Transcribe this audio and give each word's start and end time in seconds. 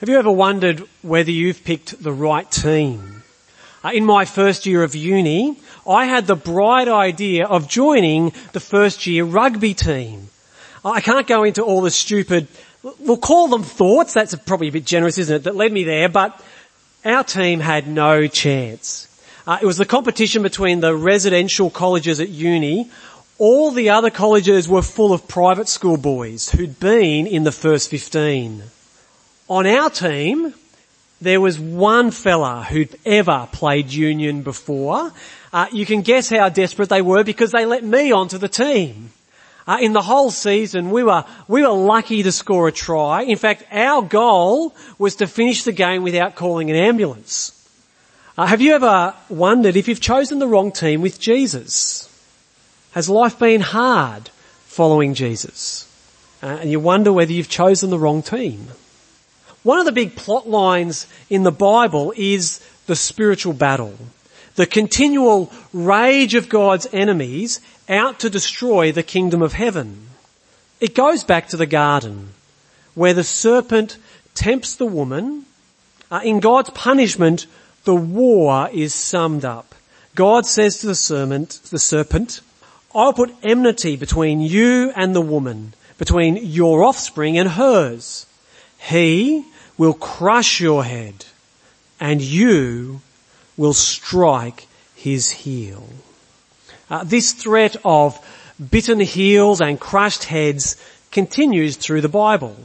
Have 0.00 0.10
you 0.10 0.18
ever 0.18 0.30
wondered 0.30 0.80
whether 1.00 1.30
you've 1.30 1.64
picked 1.64 2.02
the 2.02 2.12
right 2.12 2.50
team? 2.50 3.22
Uh, 3.82 3.92
in 3.94 4.04
my 4.04 4.26
first 4.26 4.66
year 4.66 4.82
of 4.82 4.94
uni, 4.94 5.56
I 5.88 6.04
had 6.04 6.26
the 6.26 6.36
bright 6.36 6.86
idea 6.86 7.46
of 7.46 7.66
joining 7.66 8.34
the 8.52 8.60
first 8.60 9.06
year 9.06 9.24
rugby 9.24 9.72
team. 9.72 10.28
I 10.84 11.00
can't 11.00 11.26
go 11.26 11.44
into 11.44 11.62
all 11.62 11.80
the 11.80 11.90
stupid, 11.90 12.46
we'll 12.98 13.16
call 13.16 13.48
them 13.48 13.62
thoughts, 13.62 14.12
that's 14.12 14.34
probably 14.34 14.68
a 14.68 14.72
bit 14.72 14.84
generous, 14.84 15.16
isn't 15.16 15.34
it, 15.36 15.42
that 15.44 15.56
led 15.56 15.72
me 15.72 15.84
there, 15.84 16.10
but 16.10 16.44
our 17.02 17.24
team 17.24 17.60
had 17.60 17.88
no 17.88 18.26
chance. 18.26 19.08
Uh, 19.46 19.56
it 19.62 19.64
was 19.64 19.78
the 19.78 19.86
competition 19.86 20.42
between 20.42 20.80
the 20.80 20.94
residential 20.94 21.70
colleges 21.70 22.20
at 22.20 22.28
uni. 22.28 22.90
All 23.38 23.70
the 23.70 23.88
other 23.88 24.10
colleges 24.10 24.68
were 24.68 24.82
full 24.82 25.14
of 25.14 25.26
private 25.26 25.70
school 25.70 25.96
boys 25.96 26.50
who'd 26.50 26.78
been 26.78 27.26
in 27.26 27.44
the 27.44 27.52
first 27.52 27.88
15. 27.88 28.62
On 29.48 29.66
our 29.66 29.90
team, 29.90 30.54
there 31.20 31.40
was 31.40 31.58
one 31.58 32.10
fella 32.10 32.66
who'd 32.68 32.98
ever 33.06 33.48
played 33.52 33.92
union 33.92 34.42
before. 34.42 35.12
Uh, 35.52 35.66
you 35.72 35.86
can 35.86 36.02
guess 36.02 36.28
how 36.28 36.48
desperate 36.48 36.88
they 36.88 37.02
were 37.02 37.24
because 37.24 37.52
they 37.52 37.64
let 37.64 37.84
me 37.84 38.12
onto 38.12 38.38
the 38.38 38.48
team. 38.48 39.10
Uh, 39.66 39.78
in 39.80 39.92
the 39.92 40.02
whole 40.02 40.30
season, 40.30 40.90
we 40.90 41.02
were 41.02 41.24
we 41.48 41.62
were 41.62 41.68
lucky 41.68 42.22
to 42.22 42.30
score 42.30 42.68
a 42.68 42.72
try. 42.72 43.22
In 43.22 43.36
fact, 43.36 43.64
our 43.72 44.02
goal 44.02 44.74
was 44.98 45.16
to 45.16 45.26
finish 45.26 45.64
the 45.64 45.72
game 45.72 46.02
without 46.02 46.34
calling 46.34 46.70
an 46.70 46.76
ambulance. 46.76 47.52
Uh, 48.38 48.46
have 48.46 48.60
you 48.60 48.74
ever 48.74 49.14
wondered 49.28 49.76
if 49.76 49.88
you've 49.88 50.00
chosen 50.00 50.38
the 50.38 50.46
wrong 50.46 50.70
team 50.70 51.00
with 51.00 51.18
Jesus? 51.18 52.08
Has 52.92 53.08
life 53.08 53.38
been 53.38 53.60
hard 53.60 54.28
following 54.66 55.14
Jesus? 55.14 55.90
Uh, 56.42 56.58
and 56.60 56.70
you 56.70 56.78
wonder 56.78 57.12
whether 57.12 57.32
you've 57.32 57.48
chosen 57.48 57.90
the 57.90 57.98
wrong 57.98 58.22
team. 58.22 58.68
One 59.66 59.80
of 59.80 59.84
the 59.84 59.90
big 59.90 60.14
plot 60.14 60.48
lines 60.48 61.08
in 61.28 61.42
the 61.42 61.50
Bible 61.50 62.14
is 62.16 62.60
the 62.86 62.94
spiritual 62.94 63.52
battle. 63.52 63.94
The 64.54 64.64
continual 64.64 65.50
rage 65.72 66.36
of 66.36 66.48
God's 66.48 66.86
enemies 66.92 67.58
out 67.88 68.20
to 68.20 68.30
destroy 68.30 68.92
the 68.92 69.02
kingdom 69.02 69.42
of 69.42 69.54
heaven. 69.54 70.06
It 70.78 70.94
goes 70.94 71.24
back 71.24 71.48
to 71.48 71.56
the 71.56 71.66
garden 71.66 72.28
where 72.94 73.12
the 73.12 73.24
serpent 73.24 73.98
tempts 74.36 74.76
the 74.76 74.86
woman. 74.86 75.46
Uh, 76.12 76.20
in 76.22 76.38
God's 76.38 76.70
punishment, 76.70 77.48
the 77.82 77.96
war 77.96 78.70
is 78.72 78.94
summed 78.94 79.44
up. 79.44 79.74
God 80.14 80.46
says 80.46 80.78
to 80.78 80.86
the 80.86 80.94
serpent, 80.94 81.60
the 81.72 81.80
serpent, 81.80 82.40
I'll 82.94 83.12
put 83.12 83.34
enmity 83.42 83.96
between 83.96 84.40
you 84.40 84.92
and 84.94 85.12
the 85.12 85.20
woman, 85.20 85.74
between 85.98 86.36
your 86.36 86.84
offspring 86.84 87.36
and 87.36 87.48
hers. 87.48 88.26
He 88.78 89.44
will 89.78 89.94
crush 89.94 90.60
your 90.60 90.84
head 90.84 91.24
and 92.00 92.20
you 92.20 93.00
will 93.56 93.72
strike 93.72 94.66
his 94.94 95.30
heel. 95.30 95.86
Uh, 96.90 97.04
this 97.04 97.32
threat 97.32 97.76
of 97.84 98.18
bitten 98.70 99.00
heels 99.00 99.60
and 99.60 99.80
crushed 99.80 100.24
heads 100.24 100.76
continues 101.10 101.76
through 101.76 102.00
the 102.00 102.08
Bible. 102.08 102.56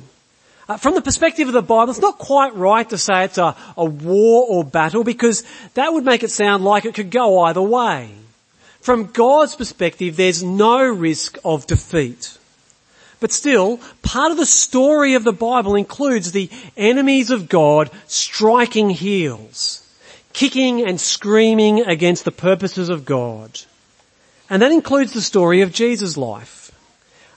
Uh, 0.69 0.77
from 0.77 0.95
the 0.95 1.01
perspective 1.01 1.47
of 1.47 1.53
the 1.53 1.61
Bible, 1.61 1.89
it's 1.89 1.99
not 1.99 2.17
quite 2.17 2.55
right 2.55 2.87
to 2.89 2.97
say 2.97 3.25
it's 3.25 3.37
a, 3.37 3.55
a 3.75 3.85
war 3.85 4.45
or 4.47 4.63
battle 4.63 5.03
because 5.03 5.43
that 5.73 5.91
would 5.91 6.05
make 6.05 6.23
it 6.23 6.31
sound 6.31 6.63
like 6.63 6.85
it 6.85 6.93
could 6.93 7.11
go 7.11 7.41
either 7.41 7.61
way. 7.61 8.11
From 8.79 9.07
God's 9.07 9.55
perspective, 9.55 10.17
there's 10.17 10.43
no 10.43 10.81
risk 10.87 11.37
of 11.43 11.67
defeat. 11.67 12.37
But 13.21 13.31
still, 13.31 13.79
part 14.01 14.31
of 14.31 14.37
the 14.37 14.47
story 14.47 15.13
of 15.13 15.23
the 15.23 15.31
Bible 15.31 15.75
includes 15.75 16.31
the 16.31 16.49
enemies 16.75 17.29
of 17.29 17.47
God 17.47 17.91
striking 18.07 18.89
heels, 18.89 19.87
kicking 20.33 20.83
and 20.85 20.99
screaming 20.99 21.81
against 21.81 22.25
the 22.25 22.31
purposes 22.31 22.89
of 22.89 23.05
God. 23.05 23.61
And 24.49 24.61
that 24.63 24.71
includes 24.71 25.13
the 25.13 25.21
story 25.21 25.61
of 25.61 25.71
Jesus' 25.71 26.17
life. 26.17 26.71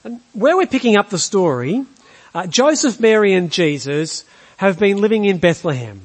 And 0.03 0.21
where 0.33 0.57
we're 0.57 0.65
picking 0.65 0.97
up 0.97 1.09
the 1.11 1.19
story, 1.19 1.85
uh, 2.33 2.47
Joseph, 2.47 2.99
Mary 2.99 3.33
and 3.33 3.51
Jesus 3.51 4.25
have 4.57 4.79
been 4.79 4.97
living 4.97 5.25
in 5.25 5.37
Bethlehem. 5.37 6.01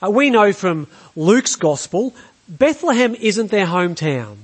Uh, 0.00 0.10
we 0.10 0.30
know 0.30 0.52
from 0.52 0.86
Luke's 1.16 1.56
gospel, 1.56 2.14
Bethlehem 2.48 3.16
isn't 3.16 3.50
their 3.50 3.66
hometown. 3.66 4.36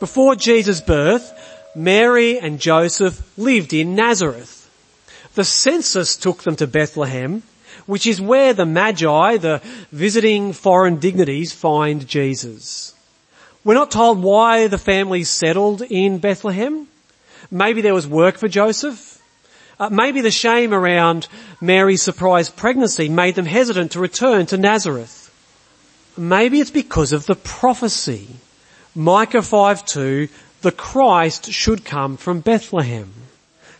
Before 0.00 0.34
Jesus' 0.34 0.80
birth, 0.80 1.30
Mary 1.74 2.38
and 2.38 2.60
Joseph 2.60 3.22
lived 3.38 3.72
in 3.72 3.94
Nazareth. 3.94 4.70
The 5.34 5.44
census 5.44 6.16
took 6.16 6.42
them 6.44 6.56
to 6.56 6.66
Bethlehem, 6.66 7.42
which 7.86 8.06
is 8.06 8.20
where 8.20 8.54
the 8.54 8.66
Magi, 8.66 9.36
the 9.38 9.60
visiting 9.90 10.52
foreign 10.52 10.98
dignities, 10.98 11.52
find 11.52 12.06
Jesus. 12.06 12.94
We're 13.64 13.74
not 13.74 13.90
told 13.90 14.22
why 14.22 14.68
the 14.68 14.78
family 14.78 15.24
settled 15.24 15.82
in 15.82 16.18
Bethlehem. 16.18 16.86
Maybe 17.50 17.80
there 17.80 17.94
was 17.94 18.06
work 18.06 18.36
for 18.36 18.48
Joseph. 18.48 19.20
Uh, 19.80 19.88
maybe 19.88 20.20
the 20.20 20.30
shame 20.30 20.72
around 20.72 21.26
Mary's 21.60 22.02
surprise 22.02 22.48
pregnancy 22.48 23.08
made 23.08 23.34
them 23.34 23.46
hesitant 23.46 23.92
to 23.92 24.00
return 24.00 24.46
to 24.46 24.56
Nazareth. 24.56 25.22
Maybe 26.16 26.60
it's 26.60 26.70
because 26.70 27.12
of 27.12 27.26
the 27.26 27.34
prophecy. 27.34 28.28
Micah 28.94 29.38
5.2 29.38 30.30
the 30.64 30.72
Christ 30.72 31.52
should 31.52 31.84
come 31.84 32.16
from 32.16 32.40
Bethlehem. 32.40 33.12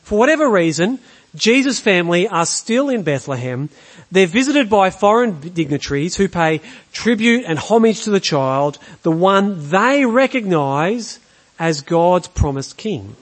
For 0.03 0.19
whatever 0.19 0.49
reason, 0.49 0.99
Jesus' 1.35 1.81
family 1.81 2.29
are 2.29 2.45
still 2.45 2.91
in 2.91 3.03
Bethlehem. 3.03 3.71
They're 4.13 4.27
visited 4.27 4.69
by 4.69 4.91
foreign 4.91 5.41
dignitaries 5.41 6.15
who 6.15 6.29
pay 6.29 6.61
tribute 6.93 7.47
and 7.47 7.59
homage 7.59 8.03
to 8.03 8.11
the 8.11 8.21
child, 8.21 8.79
the 9.03 9.11
one 9.11 9.71
they 9.71 10.05
recognize 10.05 11.19
as 11.59 11.81
God's 11.81 12.29
promised 12.29 12.77
king. 12.77 13.17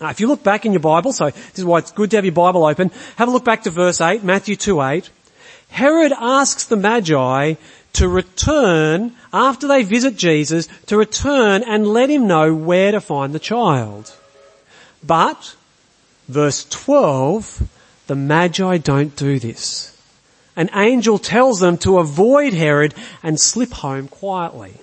Now, 0.00 0.10
if 0.10 0.20
you 0.20 0.28
look 0.28 0.44
back 0.44 0.64
in 0.64 0.72
your 0.72 0.80
Bible, 0.80 1.12
so 1.12 1.30
this 1.30 1.58
is 1.58 1.64
why 1.64 1.78
it's 1.78 1.90
good 1.90 2.12
to 2.12 2.16
have 2.16 2.24
your 2.24 2.32
Bible 2.32 2.64
open, 2.64 2.92
have 3.16 3.26
a 3.26 3.32
look 3.32 3.44
back 3.44 3.64
to 3.64 3.70
verse 3.70 4.00
8, 4.00 4.22
Matthew 4.22 4.54
2 4.54 4.80
8. 4.80 5.10
Herod 5.70 6.12
asks 6.16 6.66
the 6.66 6.76
Magi 6.76 7.54
to 7.94 8.08
return, 8.08 9.12
after 9.32 9.66
they 9.66 9.82
visit 9.82 10.16
Jesus, 10.16 10.68
to 10.86 10.96
return 10.96 11.62
and 11.62 11.86
let 11.86 12.10
him 12.10 12.26
know 12.26 12.54
where 12.54 12.92
to 12.92 13.00
find 13.00 13.34
the 13.34 13.38
child. 13.38 14.14
But, 15.02 15.54
verse 16.28 16.64
12, 16.70 17.68
the 18.06 18.14
Magi 18.14 18.78
don't 18.78 19.16
do 19.16 19.38
this. 19.38 19.90
An 20.56 20.70
angel 20.74 21.18
tells 21.18 21.60
them 21.60 21.78
to 21.78 21.98
avoid 21.98 22.52
Herod 22.52 22.94
and 23.22 23.40
slip 23.40 23.72
home 23.72 24.08
quietly. 24.08 24.74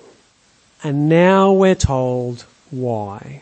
And 0.83 1.07
now 1.07 1.53
we're 1.53 1.75
told 1.75 2.45
why. 2.71 3.41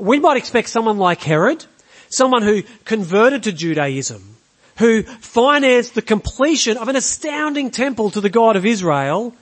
We 0.00 0.18
might 0.18 0.36
expect 0.36 0.68
someone 0.68 0.98
like 0.98 1.22
Herod, 1.22 1.64
someone 2.08 2.42
who 2.42 2.62
converted 2.84 3.42
to 3.44 3.52
Judaism, 3.52 4.35
who 4.78 5.02
financed 5.02 5.94
the 5.94 6.02
completion 6.02 6.76
of 6.76 6.88
an 6.88 6.96
astounding 6.96 7.70
temple 7.70 8.10
to 8.10 8.20
the 8.20 8.30
God 8.30 8.56
of 8.56 8.66
Israel, 8.66 9.34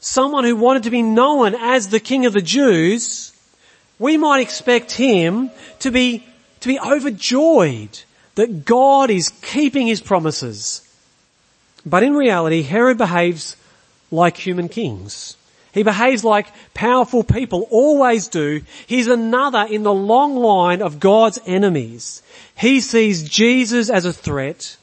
someone 0.00 0.44
who 0.44 0.56
wanted 0.56 0.84
to 0.84 0.90
be 0.90 1.02
known 1.02 1.54
as 1.54 1.88
the 1.88 2.00
King 2.00 2.26
of 2.26 2.32
the 2.32 2.42
Jews, 2.42 3.32
we 3.98 4.16
might 4.16 4.40
expect 4.40 4.92
him 4.92 5.50
to 5.80 5.90
be, 5.90 6.26
to 6.60 6.68
be 6.68 6.80
overjoyed 6.80 8.00
that 8.34 8.64
God 8.64 9.10
is 9.10 9.28
keeping 9.42 9.86
his 9.86 10.00
promises. 10.00 10.86
But 11.84 12.02
in 12.02 12.14
reality, 12.14 12.62
Herod 12.62 12.98
behaves 12.98 13.56
like 14.10 14.36
human 14.36 14.68
kings. 14.68 15.36
He 15.72 15.82
behaves 15.82 16.24
like 16.24 16.48
powerful 16.74 17.22
people 17.22 17.68
always 17.70 18.28
do. 18.28 18.62
He's 18.86 19.06
another 19.06 19.66
in 19.70 19.82
the 19.82 19.92
long 19.92 20.36
line 20.36 20.82
of 20.82 21.00
God's 21.00 21.38
enemies. 21.46 22.22
He 22.56 22.80
sees 22.80 23.28
Jesus 23.28 23.88
as 23.88 24.04
a 24.04 24.12
threat. 24.12 24.76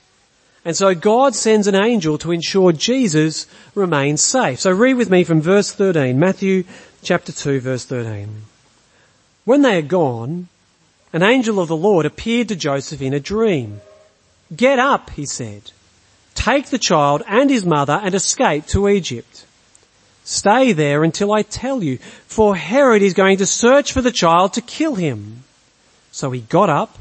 And 0.63 0.75
so 0.75 0.93
God 0.93 1.35
sends 1.35 1.67
an 1.67 1.75
angel 1.75 2.17
to 2.19 2.31
ensure 2.31 2.71
Jesus 2.71 3.47
remains 3.75 4.21
safe. 4.21 4.59
So 4.59 4.71
read 4.71 4.95
with 4.95 5.09
me 5.09 5.23
from 5.23 5.41
verse 5.41 5.71
13, 5.71 6.19
Matthew 6.19 6.63
chapter 7.03 7.31
2 7.31 7.59
verse 7.61 7.85
13. 7.85 8.43
When 9.45 9.61
they 9.61 9.75
had 9.75 9.87
gone, 9.87 10.49
an 11.13 11.23
angel 11.23 11.59
of 11.59 11.69
the 11.69 11.77
Lord 11.77 12.05
appeared 12.05 12.49
to 12.49 12.55
Joseph 12.55 13.01
in 13.01 13.13
a 13.13 13.19
dream. 13.19 13.79
Get 14.55 14.77
up, 14.77 15.09
he 15.11 15.25
said. 15.25 15.71
Take 16.35 16.67
the 16.67 16.77
child 16.77 17.23
and 17.27 17.49
his 17.49 17.65
mother 17.65 17.99
and 18.03 18.13
escape 18.13 18.67
to 18.67 18.89
Egypt. 18.89 19.45
Stay 20.27 20.73
there 20.73 21.05
until 21.05 21.31
I 21.31 21.41
tell 21.41 21.81
you, 21.81 21.99
for 22.25 22.53
Herod 22.53 23.01
is 23.01 23.13
going 23.13 23.37
to 23.37 23.45
search 23.45 23.93
for 23.93 24.01
the 24.01 24.11
child 24.11 24.51
to 24.53 24.61
kill 24.61 24.95
him. 24.95 25.45
So 26.11 26.31
he 26.31 26.41
got 26.41 26.69
up, 26.69 26.97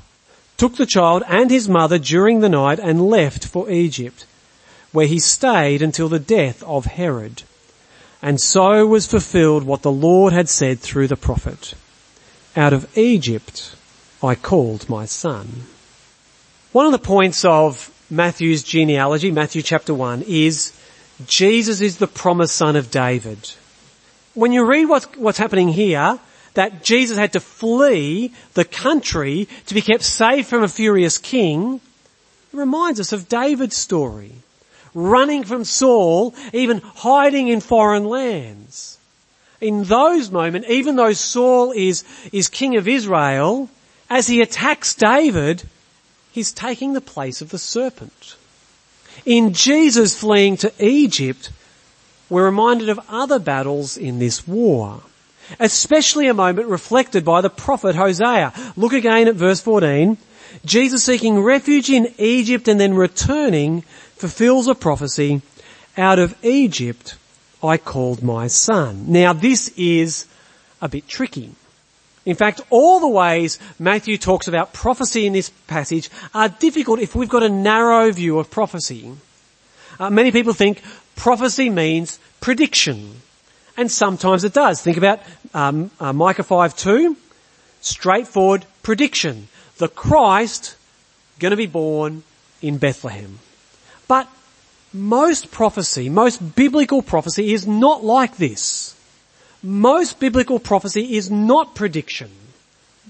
took 0.57 0.77
the 0.77 0.87
child 0.87 1.25
and 1.27 1.51
his 1.51 1.69
mother 1.69 1.99
during 1.99 2.39
the 2.39 2.49
night 2.49 2.79
and 2.79 3.09
left 3.09 3.45
for 3.45 3.69
Egypt, 3.69 4.27
where 4.93 5.09
he 5.09 5.19
stayed 5.19 5.83
until 5.83 6.09
the 6.09 6.21
death 6.21 6.63
of 6.63 6.85
Herod. 6.85 7.43
And 8.23 8.41
so 8.41 8.87
was 8.87 9.09
fulfilled 9.09 9.65
what 9.65 9.83
the 9.83 9.91
Lord 9.91 10.33
had 10.33 10.49
said 10.49 10.79
through 10.79 11.09
the 11.09 11.17
prophet. 11.17 11.75
Out 12.55 12.73
of 12.73 12.97
Egypt 12.97 13.75
I 14.23 14.37
called 14.37 14.89
my 14.89 15.05
son. 15.05 15.65
One 16.71 16.87
of 16.87 16.93
the 16.93 16.99
points 17.01 17.45
of 17.45 17.91
Matthew's 18.09 18.63
genealogy, 18.63 19.33
Matthew 19.33 19.63
chapter 19.63 19.93
1, 19.93 20.23
is 20.29 20.73
Jesus 21.25 21.81
is 21.81 21.97
the 21.97 22.07
promised 22.07 22.55
son 22.55 22.77
of 22.77 22.91
David. 22.91 23.53
When 24.35 24.53
you 24.53 24.67
read 24.67 24.87
what's, 24.87 25.07
what's 25.17 25.39
happening 25.39 25.69
here, 25.69 26.19
that 26.55 26.85
Jesus 26.85 27.17
had 27.17 27.33
to 27.33 27.41
flee 27.41 28.33
the 28.55 28.65
country 28.65 29.49
to 29.67 29.75
be 29.75 29.81
kept 29.81 30.03
safe 30.03 30.49
from 30.49 30.63
a 30.63 30.69
furious 30.69 31.17
king, 31.17 31.81
it 32.53 32.57
reminds 32.57 33.01
us 33.01 33.13
of 33.13 33.29
David's 33.29 33.77
story. 33.77 34.33
Running 34.95 35.45
from 35.45 35.65
Saul, 35.65 36.35
even 36.53 36.81
hiding 36.81 37.49
in 37.49 37.61
foreign 37.61 38.07
lands. 38.07 38.99
In 39.61 39.85
those 39.85 40.31
moments, 40.31 40.69
even 40.69 40.97
though 40.97 41.13
Saul 41.13 41.73
is, 41.73 42.05
is 42.33 42.49
king 42.49 42.77
of 42.77 42.89
Israel, 42.89 43.71
as 44.09 44.27
he 44.27 44.41
attacks 44.41 44.95
David, 44.95 45.63
he's 46.33 46.53
taking 46.53 46.93
the 46.93 47.01
place 47.01 47.41
of 47.41 47.51
the 47.51 47.59
serpent. 47.59 48.37
In 49.25 49.53
Jesus 49.53 50.19
fleeing 50.19 50.57
to 50.59 50.73
Egypt, 50.79 51.51
we're 52.29 52.45
reminded 52.45 52.89
of 52.89 53.01
other 53.09 53.39
battles 53.39 53.97
in 53.97 54.19
this 54.19 54.47
war. 54.47 55.03
Especially 55.61 56.27
a 56.27 56.35
moment 56.35 56.69
reflected 56.69 57.25
by 57.25 57.41
the 57.41 57.51
prophet 57.51 57.95
Hosea. 57.95 58.53
Look 58.77 58.93
again 58.93 59.29
at 59.29 59.37
verse 59.37 59.61
14. 59.61 60.19
Jesus 60.65 61.05
seeking 61.05 61.41
refuge 61.41 61.91
in 61.91 62.13
Egypt 62.19 62.67
and 62.69 62.81
then 62.81 62.95
returning 62.95 63.83
fulfills 64.17 64.67
a 64.67 64.75
prophecy. 64.75 65.43
Out 65.97 66.19
of 66.19 66.37
Egypt 66.45 67.17
I 67.63 67.77
called 67.79 68.23
my 68.23 68.49
son. 68.49 69.05
Now 69.11 69.33
this 69.33 69.69
is 69.77 70.27
a 70.81 70.89
bit 70.89 71.09
tricky. 71.09 71.55
In 72.27 72.35
fact, 72.35 72.61
all 72.71 72.99
the 72.99 73.09
ways 73.09 73.59
Matthew 73.79 74.19
talks 74.19 74.49
about 74.49 74.73
prophecy 74.73 75.27
in 75.27 75.33
this 75.33 75.51
passage 75.69 76.11
are 76.35 76.49
difficult 76.49 76.99
if 76.99 77.15
we've 77.15 77.29
got 77.29 77.45
a 77.45 77.49
narrow 77.49 78.11
view 78.11 78.41
of 78.41 78.51
prophecy. 78.51 79.13
Uh, 79.99 80.11
many 80.11 80.33
people 80.33 80.53
think 80.53 80.83
prophecy 81.15 81.71
means 81.71 82.19
prediction. 82.41 83.23
And 83.77 83.91
sometimes 83.91 84.43
it 84.43 84.53
does. 84.53 84.83
Think 84.83 84.97
about 84.97 85.21
um, 85.55 85.91
uh, 86.01 86.13
Micah 86.13 86.43
5 86.43 86.77
2. 86.77 87.17
Straightforward 87.81 88.67
prediction. 88.83 89.49
The 89.79 89.89
Christ 89.89 90.77
going 91.39 91.51
to 91.51 91.57
be 91.57 91.67
born 91.67 92.25
in 92.61 92.79
Bethlehem. 92.79 93.39
But 94.09 94.29
most 94.93 95.51
prophecy, 95.51 96.09
most 96.09 96.57
biblical 96.57 97.03
prophecy 97.03 97.53
is 97.53 97.67
not 97.67 98.03
like 98.03 98.37
this 98.37 98.86
most 99.63 100.21
biblical 100.21 100.59
prophecy 100.59 101.17
is 101.17 101.31
not 101.31 101.75
prediction, 101.75 102.31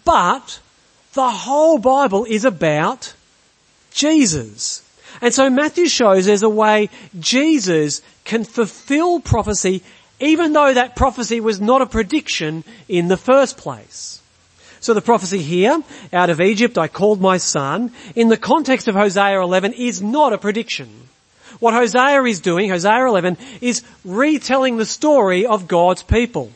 but 0.05 0.61
the 1.15 1.31
whole 1.31 1.79
Bible 1.79 2.25
is 2.25 2.45
about 2.45 3.15
Jesus. 3.91 4.83
And 5.21 5.33
so 5.33 5.49
Matthew 5.49 5.89
shows 5.89 6.27
there's 6.27 6.43
a 6.43 6.49
way 6.49 6.91
Jesus 7.19 8.03
can 8.25 8.45
fulfill 8.45 9.21
prophecy 9.21 9.83
even 10.21 10.53
though 10.53 10.73
that 10.73 10.97
prophecy 10.97 11.41
was 11.41 11.61
not 11.61 11.83
a 11.83 11.87
prediction 11.87 12.65
in 12.89 13.09
the 13.09 13.17
first 13.17 13.57
place. 13.57 14.21
So 14.81 14.95
the 14.95 15.03
prophecy 15.03 15.43
here, 15.43 15.83
out 16.13 16.31
of 16.31 16.41
Egypt 16.41 16.79
I 16.79 16.89
called 16.89 17.21
my 17.21 17.39
son, 17.39 17.93
in 18.15 18.29
the 18.29 18.37
context 18.37 18.89
of 18.89 18.95
Hosea 18.95 19.41
11 19.41 19.73
is 19.73 20.01
not 20.01 20.33
a 20.33 20.39
prediction. 20.39 20.89
What 21.59 21.75
Hosea 21.75 22.23
is 22.25 22.41
doing, 22.41 22.71
Hosea 22.71 23.07
11, 23.07 23.37
is 23.61 23.83
retelling 24.05 24.77
the 24.77 24.87
story 24.87 25.47
of 25.47 25.69
God's 25.69 26.03
people. 26.03 26.53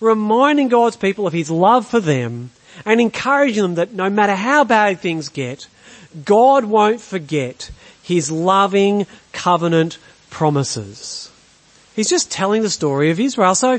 Reminding 0.00 0.68
God's 0.68 0.96
people 0.96 1.26
of 1.26 1.32
His 1.32 1.50
love 1.50 1.86
for 1.86 2.00
them 2.00 2.50
and 2.84 3.00
encouraging 3.00 3.62
them 3.62 3.74
that 3.76 3.92
no 3.92 4.10
matter 4.10 4.34
how 4.34 4.64
bad 4.64 5.00
things 5.00 5.28
get, 5.28 5.68
God 6.24 6.64
won't 6.64 7.00
forget 7.00 7.70
His 8.02 8.30
loving 8.30 9.06
covenant 9.32 9.98
promises. 10.30 11.30
He's 11.94 12.10
just 12.10 12.30
telling 12.30 12.62
the 12.62 12.70
story 12.70 13.10
of 13.10 13.20
Israel. 13.20 13.54
So 13.54 13.78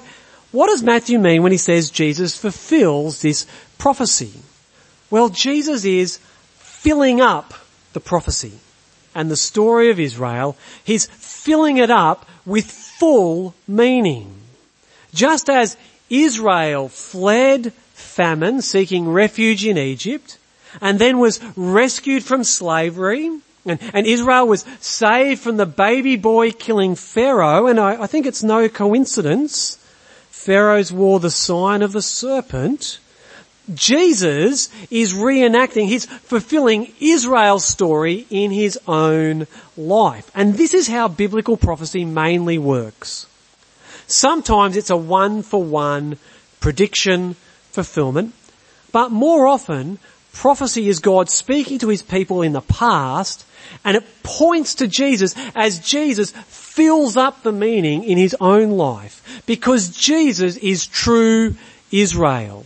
what 0.51 0.67
does 0.67 0.83
Matthew 0.83 1.17
mean 1.19 1.41
when 1.41 1.51
he 1.51 1.57
says 1.57 1.89
Jesus 1.89 2.37
fulfills 2.37 3.21
this 3.21 3.47
prophecy? 3.79 4.31
Well, 5.09 5.29
Jesus 5.29 5.83
is 5.83 6.19
filling 6.57 7.19
up 7.19 7.55
the 7.93 7.99
prophecy 7.99 8.53
and 9.15 9.29
the 9.29 9.35
story 9.35 9.89
of 9.89 9.99
Israel, 9.99 10.55
he's 10.83 11.05
filling 11.05 11.77
it 11.77 11.89
up 11.89 12.25
with 12.45 12.69
full 12.69 13.53
meaning. 13.67 14.33
Just 15.13 15.49
as 15.49 15.77
Israel 16.09 16.89
fled 16.89 17.73
famine, 17.93 18.61
seeking 18.61 19.09
refuge 19.09 19.65
in 19.65 19.77
Egypt, 19.77 20.37
and 20.81 20.99
then 20.99 21.19
was 21.19 21.39
rescued 21.55 22.23
from 22.23 22.43
slavery, 22.43 23.27
and, 23.65 23.79
and 23.93 24.05
Israel 24.05 24.47
was 24.47 24.65
saved 24.79 25.41
from 25.41 25.57
the 25.57 25.65
baby 25.65 26.15
boy 26.15 26.51
killing 26.51 26.95
Pharaoh, 26.95 27.67
and 27.67 27.79
I, 27.79 28.03
I 28.03 28.07
think 28.07 28.25
it's 28.25 28.43
no 28.43 28.67
coincidence, 28.67 29.77
Pharaoh's 30.29 30.91
wore 30.91 31.19
the 31.19 31.31
sign 31.31 31.81
of 31.81 31.93
the 31.93 32.01
serpent, 32.01 32.99
Jesus 33.73 34.69
is 34.91 35.13
reenacting, 35.13 35.87
he's 35.87 36.05
fulfilling 36.05 36.91
Israel's 36.99 37.65
story 37.65 38.27
in 38.29 38.51
his 38.51 38.77
own 38.87 39.47
life. 39.77 40.29
And 40.35 40.55
this 40.55 40.73
is 40.73 40.87
how 40.87 41.07
biblical 41.07 41.55
prophecy 41.55 42.03
mainly 42.03 42.57
works. 42.57 43.25
Sometimes 44.05 44.75
it's 44.75 44.89
a 44.89 44.97
one 44.97 45.43
for 45.43 45.63
one 45.63 46.17
prediction 46.59 47.35
fulfillment, 47.71 48.33
but 48.91 49.11
more 49.11 49.47
often 49.47 49.97
prophecy 50.33 50.89
is 50.89 50.99
God 50.99 51.29
speaking 51.29 51.79
to 51.79 51.87
his 51.87 52.01
people 52.01 52.41
in 52.41 52.53
the 52.53 52.61
past 52.61 53.45
and 53.85 53.95
it 53.95 54.23
points 54.23 54.75
to 54.75 54.87
Jesus 54.87 55.35
as 55.55 55.79
Jesus 55.79 56.31
fills 56.31 57.15
up 57.15 57.43
the 57.43 57.51
meaning 57.51 58.03
in 58.03 58.17
his 58.17 58.35
own 58.41 58.71
life 58.71 59.43
because 59.45 59.89
Jesus 59.89 60.57
is 60.57 60.85
true 60.85 61.55
Israel 61.91 62.65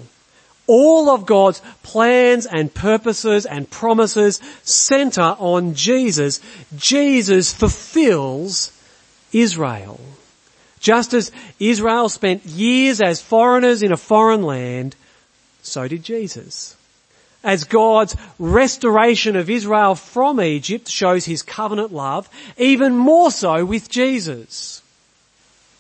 all 0.68 1.10
of 1.10 1.26
God's 1.26 1.62
plans 1.82 2.46
and 2.46 2.74
purposes 2.74 3.46
and 3.46 3.70
promises 3.70 4.40
center 4.64 5.22
on 5.40 5.74
Jesus. 5.74 6.42
Jesus 6.76 7.54
fulfills 7.54 8.72
Israel. 9.32 10.00
Just 10.80 11.14
as 11.14 11.32
Israel 11.60 12.10
spent 12.10 12.46
years 12.46 13.02
as 13.02 13.22
foreigners 13.22 13.82
in 13.82 13.92
a 13.92 13.98
foreign 13.98 14.44
land, 14.44 14.96
so 15.64 15.88
did 15.88 16.04
Jesus. 16.04 16.76
As 17.44 17.64
God's 17.64 18.16
restoration 18.40 19.36
of 19.36 19.50
Israel 19.50 19.96
from 19.96 20.42
Egypt 20.42 20.90
shows 20.90 21.26
his 21.26 21.44
covenant 21.44 21.94
love, 21.94 22.30
even 22.58 22.96
more 22.96 23.32
so 23.32 23.64
with 23.64 23.90
Jesus. 23.90 24.82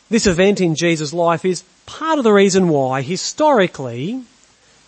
This 0.09 0.27
event 0.27 0.61
in 0.61 0.75
Jesus' 0.75 1.13
life 1.13 1.43
is 1.43 1.63
part 1.85 2.17
of 2.17 2.23
the 2.23 2.33
reason 2.33 2.69
why 2.69 3.01
historically 3.01 4.23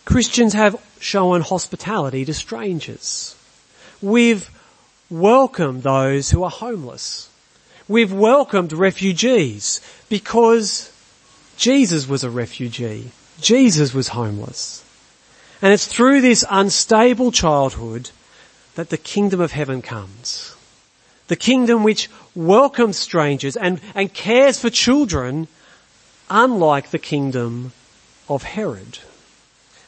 Christians 0.10 0.54
have 0.54 0.82
shown 1.00 1.42
hospitality 1.42 2.26
to 2.26 2.34
strangers. 2.34 3.36
We've 4.02 4.50
welcomed 5.08 5.84
those 5.84 6.32
who 6.32 6.42
are 6.42 6.50
homeless. 6.50 7.30
We've 7.88 8.12
welcomed 8.12 8.74
refugees 8.74 9.82
because 10.10 10.92
Jesus 11.58 12.10
was 12.10 12.24
a 12.24 12.30
refugee. 12.32 13.12
Jesus 13.40 13.94
was 13.94 14.08
homeless. 14.08 14.84
And 15.62 15.74
it's 15.74 15.86
through 15.86 16.22
this 16.22 16.44
unstable 16.50 17.32
childhood 17.32 18.10
that 18.74 18.90
the 18.90 18.98
kingdom 18.98 19.40
of 19.40 19.52
heaven 19.52 19.84
comes. 19.84 20.56
The 21.28 21.36
kingdom 21.36 21.84
which 21.84 22.10
welcomes 22.34 22.98
strangers 22.98 23.56
and, 23.56 23.80
and 23.94 24.12
cares 24.12 24.60
for 24.60 24.72
children 24.72 25.48
unlike 26.32 26.90
the 26.90 26.98
kingdom 26.98 27.74
of 28.28 28.42
Herod. 28.42 28.98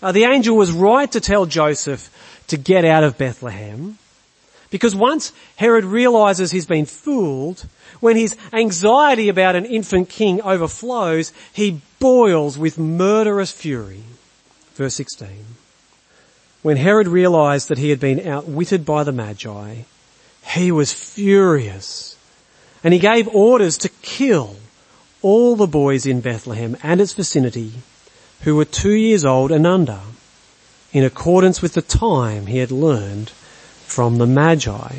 Uh, 0.02 0.12
the 0.12 0.24
angel 0.24 0.58
was 0.58 0.72
right 0.72 1.12
to 1.12 1.20
tell 1.20 1.46
Joseph 1.46 2.10
to 2.48 2.58
get 2.58 2.86
out 2.86 3.04
of 3.04 3.18
Bethlehem 3.18 3.98
because 4.72 4.96
once 4.96 5.34
Herod 5.58 5.84
realizes 5.84 6.50
he's 6.50 6.66
been 6.66 6.86
fooled, 6.86 7.68
when 8.00 8.16
his 8.16 8.36
anxiety 8.54 9.30
about 9.30 9.56
an 9.56 9.66
infant 9.66 10.10
king 10.10 10.42
overflows, 10.42 11.34
he 11.54 11.82
boils 12.00 12.58
with 12.58 12.80
murderous 12.80 13.52
fury. 13.52 14.04
Verse 14.76 14.96
16. 14.96 15.28
When 16.62 16.78
Herod 16.78 17.08
realized 17.08 17.70
that 17.70 17.78
he 17.78 17.90
had 17.90 18.00
been 18.00 18.26
outwitted 18.26 18.86
by 18.86 19.04
the 19.04 19.12
Magi, 19.12 19.82
he 20.56 20.72
was 20.72 20.94
furious 20.94 22.18
and 22.84 22.94
he 22.94 23.00
gave 23.00 23.28
orders 23.28 23.78
to 23.80 23.90
kill 24.02 24.56
all 25.22 25.56
the 25.56 25.68
boys 25.68 26.06
in 26.06 26.22
Bethlehem 26.22 26.78
and 26.82 27.00
its 27.00 27.14
vicinity 27.14 27.74
who 28.44 28.56
were 28.56 28.66
two 28.66 28.94
years 28.94 29.24
old 29.24 29.52
and 29.52 29.68
under, 29.68 30.00
in 30.92 31.04
accordance 31.04 31.62
with 31.62 31.74
the 31.74 31.82
time 31.82 32.48
he 32.48 32.58
had 32.58 32.72
learned 32.72 33.30
from 33.86 34.18
the 34.18 34.26
Magi. 34.26 34.96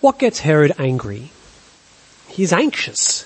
What 0.00 0.18
gets 0.18 0.40
Herod 0.40 0.72
angry? 0.78 1.30
He's 2.28 2.52
anxious 2.52 3.24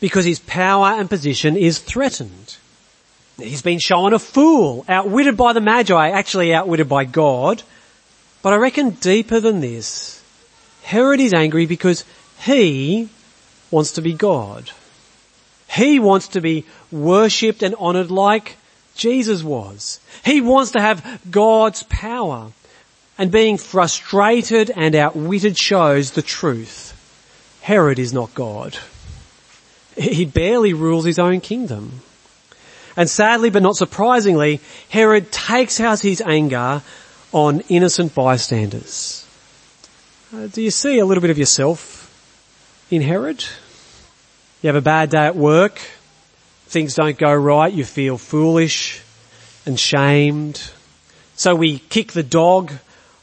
because 0.00 0.24
his 0.24 0.38
power 0.38 0.98
and 0.98 1.08
position 1.08 1.56
is 1.56 1.78
threatened. 1.78 2.56
He's 3.38 3.62
been 3.62 3.78
shown 3.78 4.14
a 4.14 4.18
fool, 4.18 4.84
outwitted 4.88 5.36
by 5.36 5.52
the 5.52 5.60
Magi, 5.60 6.10
actually 6.10 6.54
outwitted 6.54 6.88
by 6.88 7.04
God. 7.04 7.62
But 8.42 8.52
I 8.52 8.56
reckon 8.56 8.90
deeper 8.90 9.40
than 9.40 9.60
this, 9.60 10.22
Herod 10.82 11.20
is 11.20 11.34
angry 11.34 11.66
because 11.66 12.04
he 12.44 13.08
wants 13.70 13.92
to 13.92 14.02
be 14.02 14.12
God. 14.12 14.70
He 15.68 15.98
wants 15.98 16.28
to 16.28 16.40
be 16.40 16.64
worshipped 16.90 17.62
and 17.62 17.74
honored 17.78 18.10
like 18.10 18.56
Jesus 18.94 19.42
was. 19.42 20.00
He 20.24 20.40
wants 20.40 20.72
to 20.72 20.80
have 20.80 21.20
God's 21.30 21.82
power. 21.84 22.52
And 23.16 23.32
being 23.32 23.58
frustrated 23.58 24.70
and 24.70 24.94
outwitted 24.94 25.58
shows 25.58 26.12
the 26.12 26.22
truth. 26.22 26.94
Herod 27.62 27.98
is 27.98 28.12
not 28.12 28.34
God. 28.34 28.78
He 29.96 30.24
barely 30.24 30.72
rules 30.72 31.04
his 31.04 31.18
own 31.18 31.40
kingdom. 31.40 32.00
And 32.96 33.10
sadly, 33.10 33.50
but 33.50 33.62
not 33.62 33.76
surprisingly, 33.76 34.60
Herod 34.88 35.32
takes 35.32 35.80
out 35.80 36.00
his 36.00 36.20
anger 36.20 36.82
on 37.32 37.60
innocent 37.68 38.14
bystanders. 38.14 39.26
Uh, 40.34 40.46
do 40.46 40.62
you 40.62 40.70
see 40.70 40.98
a 40.98 41.06
little 41.06 41.20
bit 41.20 41.30
of 41.30 41.38
yourself 41.38 42.12
in 42.90 43.02
Herod? 43.02 43.44
You 44.60 44.66
have 44.66 44.76
a 44.76 44.80
bad 44.80 45.10
day 45.10 45.26
at 45.26 45.36
work, 45.36 45.78
things 46.66 46.96
don't 46.96 47.16
go 47.16 47.32
right, 47.32 47.72
you 47.72 47.84
feel 47.84 48.18
foolish 48.18 49.00
and 49.64 49.78
shamed. 49.78 50.70
So 51.36 51.54
we 51.54 51.78
kick 51.78 52.10
the 52.10 52.24
dog 52.24 52.72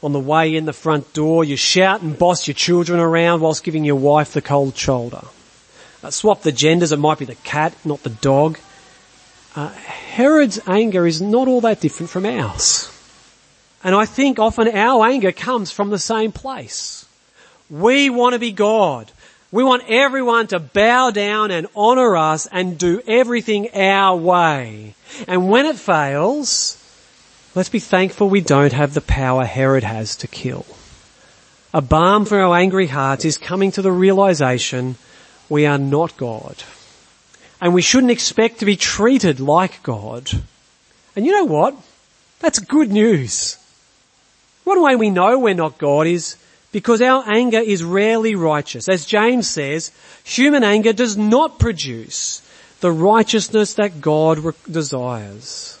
on 0.02 0.12
the 0.12 0.20
way 0.20 0.56
in 0.56 0.64
the 0.64 0.72
front 0.72 1.12
door, 1.12 1.44
you 1.44 1.56
shout 1.56 2.00
and 2.00 2.18
boss 2.18 2.48
your 2.48 2.54
children 2.54 3.00
around 3.00 3.42
whilst 3.42 3.64
giving 3.64 3.84
your 3.84 3.96
wife 3.96 4.32
the 4.32 4.40
cold 4.40 4.78
shoulder. 4.78 5.20
Uh, 6.02 6.10
swap 6.10 6.40
the 6.40 6.52
genders, 6.52 6.90
it 6.90 6.98
might 6.98 7.18
be 7.18 7.26
the 7.26 7.34
cat, 7.34 7.74
not 7.84 8.02
the 8.02 8.08
dog. 8.08 8.58
Uh, 9.54 9.68
Herod's 9.68 10.58
anger 10.66 11.06
is 11.06 11.20
not 11.20 11.48
all 11.48 11.60
that 11.60 11.82
different 11.82 12.08
from 12.08 12.24
ours. 12.24 12.90
And 13.84 13.94
I 13.94 14.06
think 14.06 14.38
often 14.38 14.68
our 14.68 15.06
anger 15.06 15.32
comes 15.32 15.70
from 15.70 15.90
the 15.90 15.98
same 15.98 16.32
place. 16.32 17.04
We 17.68 18.08
want 18.08 18.32
to 18.32 18.38
be 18.38 18.52
God. 18.52 19.12
We 19.56 19.64
want 19.64 19.84
everyone 19.88 20.48
to 20.48 20.58
bow 20.58 21.12
down 21.12 21.50
and 21.50 21.66
honour 21.74 22.14
us 22.14 22.46
and 22.52 22.76
do 22.76 23.00
everything 23.06 23.74
our 23.74 24.14
way. 24.14 24.94
And 25.26 25.48
when 25.48 25.64
it 25.64 25.76
fails, 25.76 26.76
let's 27.54 27.70
be 27.70 27.78
thankful 27.78 28.28
we 28.28 28.42
don't 28.42 28.74
have 28.74 28.92
the 28.92 29.00
power 29.00 29.46
Herod 29.46 29.82
has 29.82 30.14
to 30.16 30.28
kill. 30.28 30.66
A 31.72 31.80
balm 31.80 32.26
for 32.26 32.38
our 32.38 32.54
angry 32.54 32.88
hearts 32.88 33.24
is 33.24 33.38
coming 33.38 33.72
to 33.72 33.80
the 33.80 33.90
realization 33.90 34.96
we 35.48 35.64
are 35.64 35.78
not 35.78 36.18
God. 36.18 36.62
And 37.58 37.72
we 37.72 37.80
shouldn't 37.80 38.12
expect 38.12 38.58
to 38.58 38.66
be 38.66 38.76
treated 38.76 39.40
like 39.40 39.82
God. 39.82 40.32
And 41.16 41.24
you 41.24 41.32
know 41.32 41.46
what? 41.46 41.74
That's 42.40 42.58
good 42.58 42.90
news. 42.90 43.56
One 44.64 44.82
way 44.82 44.96
we 44.96 45.08
know 45.08 45.38
we're 45.38 45.54
not 45.54 45.78
God 45.78 46.06
is 46.06 46.36
because 46.76 47.00
our 47.00 47.24
anger 47.26 47.58
is 47.58 47.82
rarely 47.82 48.34
righteous. 48.34 48.86
As 48.86 49.06
James 49.06 49.48
says, 49.48 49.92
human 50.24 50.62
anger 50.62 50.92
does 50.92 51.16
not 51.16 51.58
produce 51.58 52.42
the 52.82 52.92
righteousness 52.92 53.72
that 53.80 54.02
God 54.02 54.54
desires. 54.70 55.78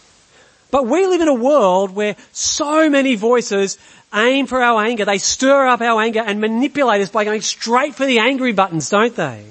But 0.70 0.86
we 0.86 1.06
live 1.06 1.20
in 1.20 1.28
a 1.28 1.34
world 1.34 1.94
where 1.94 2.16
so 2.32 2.88
many 2.88 3.14
voices 3.14 3.76
aim 4.14 4.46
for 4.46 4.62
our 4.62 4.82
anger. 4.86 5.04
They 5.04 5.18
stir 5.18 5.66
up 5.66 5.82
our 5.82 6.00
anger 6.00 6.20
and 6.20 6.40
manipulate 6.40 7.02
us 7.02 7.10
by 7.10 7.24
going 7.24 7.42
straight 7.42 7.94
for 7.94 8.06
the 8.06 8.20
angry 8.20 8.52
buttons, 8.52 8.88
don't 8.88 9.14
they? 9.14 9.44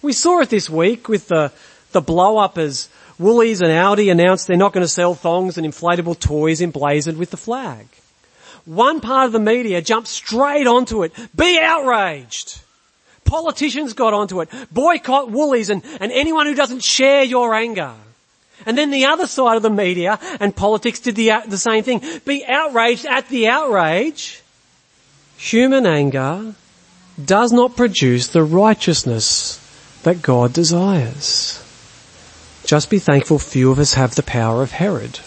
We 0.00 0.12
saw 0.12 0.42
it 0.42 0.48
this 0.48 0.70
week 0.70 1.08
with 1.08 1.26
the, 1.26 1.50
the 1.90 2.00
blow 2.00 2.38
up 2.38 2.56
as 2.56 2.88
Woolies 3.18 3.62
and 3.62 3.70
Aldi 3.70 4.12
announced 4.12 4.46
they're 4.46 4.56
not 4.56 4.74
going 4.74 4.84
to 4.84 4.88
sell 4.88 5.16
thongs 5.16 5.58
and 5.58 5.66
inflatable 5.66 6.20
toys 6.20 6.62
emblazoned 6.62 7.18
with 7.18 7.32
the 7.32 7.36
flag. 7.36 7.88
One 8.68 9.00
part 9.00 9.24
of 9.24 9.32
the 9.32 9.40
media 9.40 9.80
jumped 9.80 10.08
straight 10.08 10.66
onto 10.66 11.02
it. 11.02 11.14
Be 11.34 11.58
outraged. 11.58 12.60
Politicians 13.24 13.94
got 13.94 14.12
onto 14.12 14.42
it. 14.42 14.50
Boycott 14.70 15.30
Woolies 15.30 15.70
and, 15.70 15.82
and 16.00 16.12
anyone 16.12 16.44
who 16.44 16.54
doesn't 16.54 16.84
share 16.84 17.22
your 17.24 17.54
anger. 17.54 17.94
And 18.66 18.76
then 18.76 18.90
the 18.90 19.06
other 19.06 19.26
side 19.26 19.56
of 19.56 19.62
the 19.62 19.70
media 19.70 20.18
and 20.38 20.54
politics 20.54 21.00
did 21.00 21.16
the, 21.16 21.30
uh, 21.30 21.40
the 21.46 21.56
same 21.56 21.82
thing. 21.82 22.02
Be 22.26 22.44
outraged 22.44 23.06
at 23.06 23.30
the 23.30 23.48
outrage. 23.48 24.42
Human 25.38 25.86
anger 25.86 26.54
does 27.24 27.52
not 27.52 27.74
produce 27.74 28.28
the 28.28 28.42
righteousness 28.42 29.64
that 30.02 30.20
God 30.20 30.52
desires. 30.52 31.64
Just 32.66 32.90
be 32.90 32.98
thankful 32.98 33.38
few 33.38 33.70
of 33.70 33.78
us 33.78 33.94
have 33.94 34.14
the 34.14 34.22
power 34.22 34.62
of 34.62 34.72
Herod. 34.72 35.20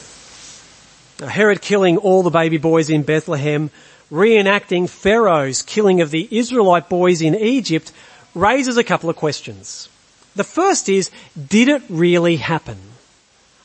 Herod 1.28 1.62
killing 1.62 1.98
all 1.98 2.24
the 2.24 2.30
baby 2.30 2.58
boys 2.58 2.90
in 2.90 3.04
Bethlehem, 3.04 3.70
reenacting 4.12 4.90
Pharaoh's 4.90 5.62
killing 5.62 6.02
of 6.02 6.12
the 6.12 6.28
Israelite 6.32 6.90
boys 6.90 7.22
in 7.22 7.36
Egypt 7.36 7.92
raises 8.36 8.78
a 8.78 8.84
couple 8.84 9.10
of 9.10 9.16
questions. 9.16 9.90
The 10.36 10.44
first 10.44 10.90
is, 10.90 11.12
did 11.50 11.68
it 11.68 11.84
really 11.90 12.38
happen? 12.38 12.78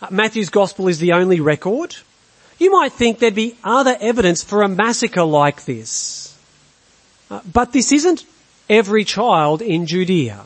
Uh, 0.02 0.08
Matthew's 0.10 0.50
gospel 0.50 0.88
is 0.88 0.98
the 0.98 1.12
only 1.12 1.40
record. 1.40 1.96
You 2.58 2.72
might 2.72 2.92
think 2.92 3.18
there'd 3.18 3.34
be 3.34 3.56
other 3.62 3.96
evidence 4.00 4.42
for 4.42 4.62
a 4.62 4.68
massacre 4.68 5.24
like 5.24 5.64
this. 5.64 6.36
Uh, 7.30 7.40
but 7.50 7.72
this 7.72 7.92
isn't 7.92 8.24
every 8.68 9.04
child 9.04 9.62
in 9.62 9.86
Judea. 9.86 10.44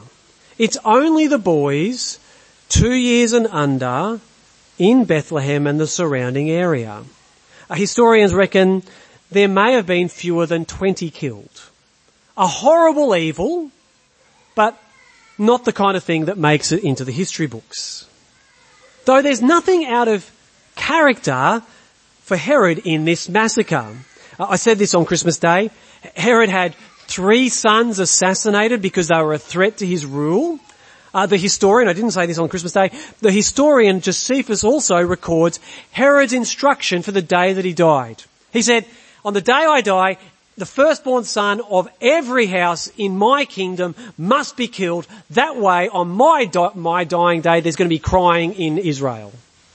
It's 0.59 0.79
only 0.85 1.27
the 1.27 1.39
boys 1.39 2.19
two 2.69 2.93
years 2.93 3.33
and 3.33 3.47
under 3.47 4.21
in 4.81 5.05
Bethlehem 5.05 5.67
and 5.67 5.79
the 5.79 5.87
surrounding 5.87 6.51
area. 6.51 7.05
Uh, 7.69 7.75
historians 7.75 8.33
reckon 8.33 8.83
there 9.31 9.47
may 9.47 9.75
have 9.75 9.87
been 9.87 10.09
fewer 10.09 10.47
than 10.47 10.65
20 10.65 11.11
killed. 11.11 11.63
A 12.37 12.47
horrible 12.47 13.15
evil, 13.15 13.71
but 14.55 14.81
not 15.39 15.67
the 15.67 15.73
kind 15.73 15.99
of 15.99 16.03
thing 16.03 16.25
that 16.25 16.39
makes 16.39 16.73
it 16.73 16.83
into 16.83 17.05
the 17.05 17.13
history 17.13 17.47
books. 17.47 18.09
Though 19.05 19.21
there's 19.21 19.43
nothing 19.43 19.85
out 19.85 20.09
of 20.09 20.29
character 20.77 21.63
for 22.23 22.39
Herod 22.39 22.79
in 22.87 23.05
this 23.05 23.29
massacre. 23.29 23.95
Uh, 24.39 24.47
I 24.49 24.57
said 24.57 24.79
this 24.79 24.95
on 24.95 25.05
Christmas 25.05 25.39
Day. 25.39 25.71
Herod 26.17 26.49
had 26.49 26.75
three 27.07 27.51
sons 27.51 27.99
assassinated 27.99 28.81
because 28.81 29.09
they 29.09 29.21
were 29.21 29.35
a 29.35 29.39
threat 29.39 29.77
to 29.79 29.87
his 29.87 30.07
rule. 30.07 30.59
Uh, 31.13 31.27
the 31.27 31.37
historian, 31.37 31.89
I 31.89 31.93
didn't 31.93 32.13
say 32.13 32.27
this 32.27 32.39
on 32.39 32.49
Christmas 32.49 32.73
Day, 32.73 32.91
the 33.21 33.33
historian 33.33 34.01
Josephus 34.01 34.63
also 34.63 35.01
records 35.01 35.59
Herod's 35.91 36.33
instruction 36.33 37.03
for 37.03 37.11
the 37.11 37.23
day 37.23 37.53
that 37.53 37.65
he 37.65 37.73
died. 37.73 38.23
He 38.53 38.63
said, 38.63 38.87
on 39.25 39.35
the 39.35 39.41
day 39.41 39.53
I 39.53 39.81
die, 39.81 40.19
the 40.57 40.67
firstborn 40.67 41.25
son 41.25 41.61
of 41.69 41.89
every 42.01 42.47
house 42.47 42.91
in 42.97 43.17
my 43.17 43.45
kingdom 43.45 43.95
must 44.19 44.57
be 44.57 44.69
killed. 44.69 45.07
That 45.31 45.57
way, 45.57 45.89
on 45.89 46.11
my, 46.11 46.45
di- 46.45 46.73
my 46.75 47.05
dying 47.05 47.41
day, 47.41 47.61
there's 47.61 47.77
going 47.77 47.89
to 47.89 47.95
be 47.95 47.99
crying 47.99 48.53
in 48.53 48.79
Israel. 48.79 49.33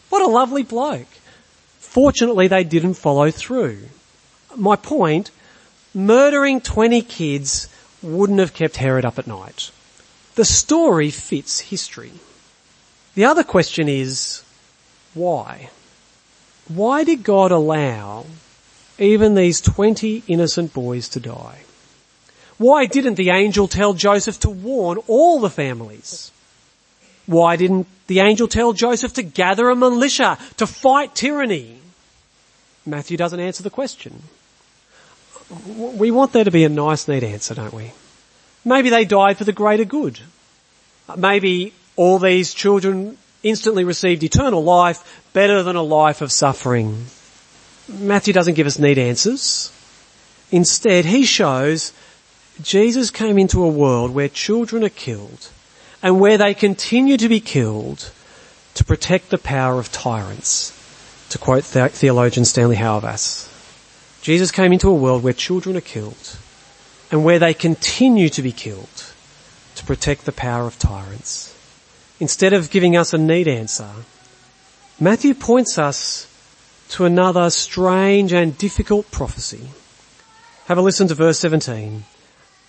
What 0.10 0.22
a 0.22 0.28
lovely 0.28 0.64
bloke. 0.64 1.08
Fortunately, 1.80 2.48
they 2.48 2.64
didn't 2.64 2.96
follow 2.96 3.32
through. 3.32 3.80
My 4.56 4.76
point, 4.76 5.32
murdering 5.94 6.62
20 6.62 7.02
kids 7.02 7.68
wouldn't 8.02 8.40
have 8.40 8.54
kept 8.54 8.78
Herod 8.78 9.06
up 9.06 9.18
at 9.18 9.28
night. 9.28 9.72
The 10.36 10.46
story 10.46 11.12
fits 11.12 11.60
history. 11.60 12.12
The 13.16 13.26
other 13.26 13.44
question 13.44 13.88
is, 13.88 14.44
why? 15.14 15.70
Why 16.68 17.04
did 17.04 17.24
God 17.24 17.52
allow 17.52 18.26
even 19.00 19.36
these 19.36 19.62
20 19.62 20.24
innocent 20.28 20.74
boys 20.74 21.08
to 21.10 21.20
die? 21.20 21.62
Why 22.58 22.86
didn't 22.86 23.16
the 23.16 23.30
angel 23.30 23.68
tell 23.68 23.94
Joseph 23.94 24.40
to 24.42 24.50
warn 24.50 24.98
all 25.08 25.40
the 25.40 25.50
families? 25.50 26.32
Why 27.26 27.56
didn't 27.56 27.88
the 28.08 28.20
angel 28.20 28.48
tell 28.48 28.74
Joseph 28.74 29.14
to 29.14 29.24
gather 29.24 29.70
a 29.70 29.76
militia 29.76 30.38
to 30.58 30.68
fight 30.68 31.16
tyranny? 31.16 31.80
Matthew 32.86 33.18
doesn't 33.18 33.40
answer 33.40 33.64
the 33.64 33.70
question 33.70 34.22
we 35.76 36.12
want 36.12 36.34
there 36.34 36.44
to 36.44 36.52
be 36.52 36.64
a 36.64 36.70
nice, 36.70 37.08
neat 37.08 37.24
answer, 37.24 37.54
don't 37.54 37.74
we? 37.74 37.92
Maybe 38.66 38.90
they 38.90 39.06
died 39.06 39.38
for 39.38 39.44
the 39.44 39.54
greater 39.54 39.86
good. 39.86 40.20
Maybe 41.16 41.74
all 41.96 42.18
these 42.18 42.54
children 42.54 43.18
instantly 43.44 43.84
received 43.84 44.24
eternal 44.24 44.64
life 44.64 45.22
better 45.34 45.62
than 45.62 45.76
a 45.76 45.84
life 45.84 46.22
of 46.22 46.32
suffering. 46.32 47.06
Matthew 47.88 48.34
doesn't 48.34 48.56
give 48.56 48.66
us 48.66 48.80
neat 48.80 48.98
answers. 48.98 49.72
Instead, 50.52 51.06
he 51.06 51.26
shows 51.26 51.94
Jesus 52.62 53.12
came 53.12 53.38
into 53.38 53.64
a 53.64 53.70
world 53.70 54.12
where 54.12 54.30
children 54.30 54.84
are 54.84 54.90
killed 54.90 55.50
and 56.02 56.20
where 56.20 56.38
they 56.38 56.56
continue 56.56 57.18
to 57.18 57.30
be 57.30 57.40
killed 57.40 58.12
to 58.74 58.84
protect 58.84 59.30
the 59.30 59.38
power 59.38 59.80
of 59.80 59.92
tyrants, 59.92 60.74
to 61.30 61.38
quote 61.38 61.64
theologian 61.64 62.46
Stanley 62.46 62.78
Hauerwas. 62.78 63.52
Jesus 64.22 64.52
came 64.52 64.74
into 64.74 64.90
a 64.90 64.94
world 64.94 65.24
where 65.24 65.34
children 65.34 65.78
are 65.78 65.82
killed 65.82 66.38
and 67.12 67.24
where 67.24 67.40
they 67.40 67.54
continue 67.54 68.30
to 68.30 68.42
be 68.42 68.52
killed 68.52 69.14
to 69.76 69.86
protect 69.86 70.26
the 70.26 70.32
power 70.32 70.66
of 70.68 70.80
tyrants. 70.80 71.54
Instead 72.20 72.54
of 72.54 72.70
giving 72.72 72.96
us 72.96 73.14
a 73.14 73.18
neat 73.18 73.48
answer, 73.48 73.90
Matthew 75.00 75.34
points 75.34 75.78
us 75.78 76.28
to 76.90 77.06
another 77.06 77.50
strange 77.50 78.32
and 78.32 78.58
difficult 78.58 79.12
prophecy. 79.12 79.70
Have 80.68 80.78
a 80.78 80.82
listen 80.82 81.08
to 81.10 81.16
verse 81.16 81.40
17. 81.40 82.06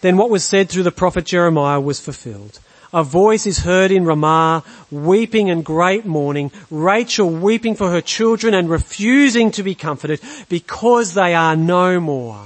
then 0.03 0.17
what 0.17 0.31
was 0.31 0.45
said 0.45 0.69
through 0.69 0.83
the 0.83 0.93
prophet 0.93 1.25
Jeremiah 1.25 1.81
was 1.81 2.01
fulfilled. 2.01 2.61
A 2.93 3.03
voice 3.03 3.47
is 3.47 3.59
heard 3.59 3.91
in 3.91 4.05
Ramah, 4.05 4.63
weeping 4.91 5.51
and 5.51 5.65
great 5.65 6.07
mourning, 6.07 6.53
Rachel 6.71 7.29
weeping 7.29 7.75
for 7.75 7.91
her 7.91 8.01
children 8.01 8.55
and 8.55 8.71
refusing 8.71 9.51
to 9.53 9.63
be 9.63 9.75
comforted 9.75 10.21
because 10.49 11.15
they 11.15 11.35
are 11.35 11.57
no 11.57 11.99
more. 12.01 12.45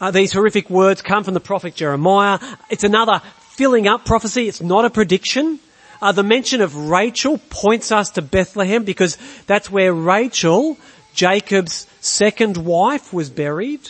Uh, 0.00 0.10
these 0.10 0.32
horrific 0.32 0.68
words 0.68 1.02
come 1.02 1.24
from 1.24 1.34
the 1.34 1.40
prophet 1.40 1.74
Jeremiah. 1.74 2.38
It's 2.68 2.84
another 2.84 3.22
filling 3.50 3.86
up 3.86 4.04
prophecy. 4.04 4.48
It's 4.48 4.60
not 4.60 4.84
a 4.84 4.90
prediction. 4.90 5.60
Uh, 6.02 6.12
the 6.12 6.22
mention 6.22 6.60
of 6.60 6.76
Rachel 6.76 7.38
points 7.50 7.92
us 7.92 8.10
to 8.10 8.22
Bethlehem 8.22 8.84
because 8.84 9.16
that's 9.46 9.70
where 9.70 9.92
Rachel, 9.92 10.76
Jacob's 11.14 11.86
second 12.00 12.56
wife, 12.56 13.12
was 13.12 13.30
buried. 13.30 13.80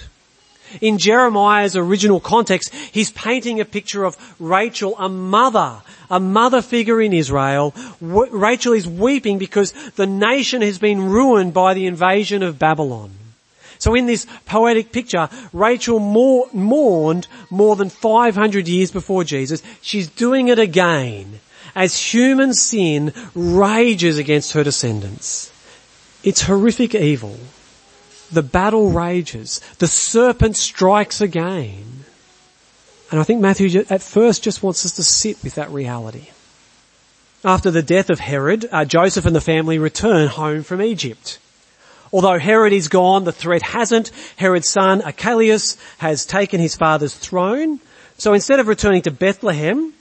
In 0.80 0.98
Jeremiah's 0.98 1.76
original 1.76 2.20
context, 2.20 2.74
he's 2.74 3.10
painting 3.10 3.60
a 3.60 3.64
picture 3.64 4.04
of 4.04 4.16
Rachel, 4.38 4.96
a 4.98 5.08
mother, 5.08 5.82
a 6.10 6.20
mother 6.20 6.62
figure 6.62 7.00
in 7.00 7.12
Israel. 7.12 7.74
Rachel 8.00 8.72
is 8.72 8.86
weeping 8.86 9.38
because 9.38 9.72
the 9.96 10.06
nation 10.06 10.62
has 10.62 10.78
been 10.78 11.02
ruined 11.02 11.54
by 11.54 11.74
the 11.74 11.86
invasion 11.86 12.42
of 12.42 12.58
Babylon. 12.58 13.10
So 13.84 13.94
in 13.94 14.06
this 14.06 14.26
poetic 14.46 14.92
picture, 14.92 15.28
Rachel 15.52 16.00
mourned 16.00 17.26
more 17.50 17.76
than 17.76 17.90
500 17.90 18.66
years 18.66 18.90
before 18.90 19.24
Jesus. 19.24 19.62
She's 19.82 20.08
doing 20.08 20.48
it 20.48 20.58
again 20.58 21.38
as 21.74 21.94
human 21.94 22.54
sin 22.54 23.12
rages 23.34 24.16
against 24.16 24.52
her 24.52 24.64
descendants. 24.64 25.52
It's 26.22 26.40
horrific 26.40 26.94
evil. 26.94 27.38
The 28.32 28.42
battle 28.42 28.88
rages. 28.88 29.60
The 29.80 29.86
serpent 29.86 30.56
strikes 30.56 31.20
again. 31.20 32.06
And 33.10 33.20
I 33.20 33.22
think 33.24 33.42
Matthew 33.42 33.84
at 33.90 34.00
first 34.00 34.42
just 34.42 34.62
wants 34.62 34.86
us 34.86 34.92
to 34.92 35.02
sit 35.02 35.44
with 35.44 35.56
that 35.56 35.70
reality. 35.70 36.28
After 37.44 37.70
the 37.70 37.82
death 37.82 38.08
of 38.08 38.20
Herod, 38.20 38.66
uh, 38.72 38.86
Joseph 38.86 39.26
and 39.26 39.36
the 39.36 39.42
family 39.42 39.78
return 39.78 40.28
home 40.28 40.62
from 40.62 40.80
Egypt. 40.80 41.38
Although 42.14 42.38
Herod 42.38 42.72
is 42.72 42.86
gone, 42.86 43.24
the 43.24 43.32
threat 43.32 43.62
hasn't. 43.62 44.12
Herod's 44.36 44.68
son, 44.68 45.02
Archelaus, 45.02 45.76
has 45.98 46.24
taken 46.24 46.60
his 46.60 46.76
father's 46.76 47.12
throne. 47.12 47.80
So 48.18 48.34
instead 48.34 48.60
of 48.60 48.68
returning 48.68 49.02
to 49.02 49.10
Bethlehem, 49.10 49.92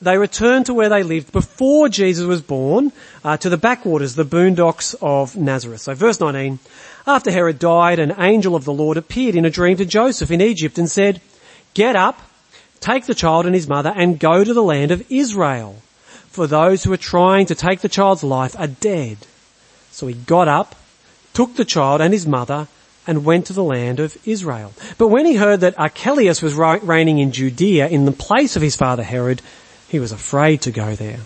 they 0.00 0.16
return 0.16 0.64
to 0.64 0.72
where 0.72 0.88
they 0.88 1.02
lived 1.02 1.30
before 1.30 1.90
Jesus 1.90 2.24
was 2.24 2.40
born, 2.40 2.90
uh, 3.22 3.36
to 3.36 3.50
the 3.50 3.58
backwaters, 3.58 4.14
the 4.14 4.24
boondocks 4.24 4.94
of 5.02 5.36
Nazareth. 5.36 5.82
So 5.82 5.92
verse 5.92 6.18
19, 6.18 6.58
after 7.06 7.30
Herod 7.30 7.58
died, 7.58 7.98
an 7.98 8.14
angel 8.18 8.56
of 8.56 8.64
the 8.64 8.72
Lord 8.72 8.96
appeared 8.96 9.36
in 9.36 9.44
a 9.44 9.50
dream 9.50 9.76
to 9.76 9.84
Joseph 9.84 10.30
in 10.30 10.40
Egypt 10.40 10.78
and 10.78 10.90
said, 10.90 11.20
get 11.74 11.96
up, 11.96 12.18
take 12.80 13.04
the 13.04 13.14
child 13.14 13.44
and 13.44 13.54
his 13.54 13.68
mother 13.68 13.92
and 13.94 14.18
go 14.18 14.42
to 14.42 14.54
the 14.54 14.62
land 14.62 14.90
of 14.90 15.04
Israel. 15.12 15.82
For 16.28 16.46
those 16.46 16.84
who 16.84 16.94
are 16.94 16.96
trying 16.96 17.44
to 17.44 17.54
take 17.54 17.80
the 17.80 17.90
child's 17.90 18.24
life 18.24 18.58
are 18.58 18.68
dead. 18.68 19.18
So 19.90 20.06
he 20.06 20.14
got 20.14 20.48
up, 20.48 20.74
took 21.38 21.54
the 21.54 21.64
child 21.64 22.00
and 22.00 22.12
his 22.12 22.26
mother 22.26 22.66
and 23.06 23.24
went 23.24 23.46
to 23.46 23.52
the 23.52 23.62
land 23.62 24.00
of 24.00 24.16
Israel. 24.26 24.72
But 24.98 25.06
when 25.06 25.24
he 25.24 25.36
heard 25.36 25.60
that 25.60 25.78
Archelaus 25.78 26.42
was 26.42 26.56
reigning 26.56 27.20
in 27.20 27.30
Judea 27.30 27.86
in 27.86 28.06
the 28.06 28.10
place 28.26 28.56
of 28.56 28.62
his 28.62 28.74
father 28.74 29.04
Herod, 29.04 29.40
he 29.86 30.00
was 30.00 30.10
afraid 30.10 30.62
to 30.62 30.72
go 30.72 30.96
there. 30.96 31.20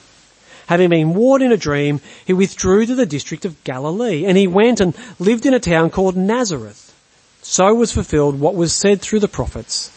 Having 0.66 0.90
been 0.90 1.14
warned 1.14 1.44
in 1.44 1.50
a 1.50 1.56
dream, 1.56 2.02
he 2.26 2.34
withdrew 2.34 2.84
to 2.84 2.94
the 2.94 3.06
district 3.06 3.46
of 3.46 3.64
Galilee 3.64 4.26
and 4.26 4.36
he 4.36 4.46
went 4.46 4.80
and 4.80 4.94
lived 5.18 5.46
in 5.46 5.54
a 5.54 5.58
town 5.58 5.88
called 5.88 6.14
Nazareth. 6.14 6.94
So 7.40 7.72
was 7.74 7.90
fulfilled 7.90 8.38
what 8.38 8.54
was 8.54 8.74
said 8.74 9.00
through 9.00 9.20
the 9.20 9.28
prophets 9.28 9.90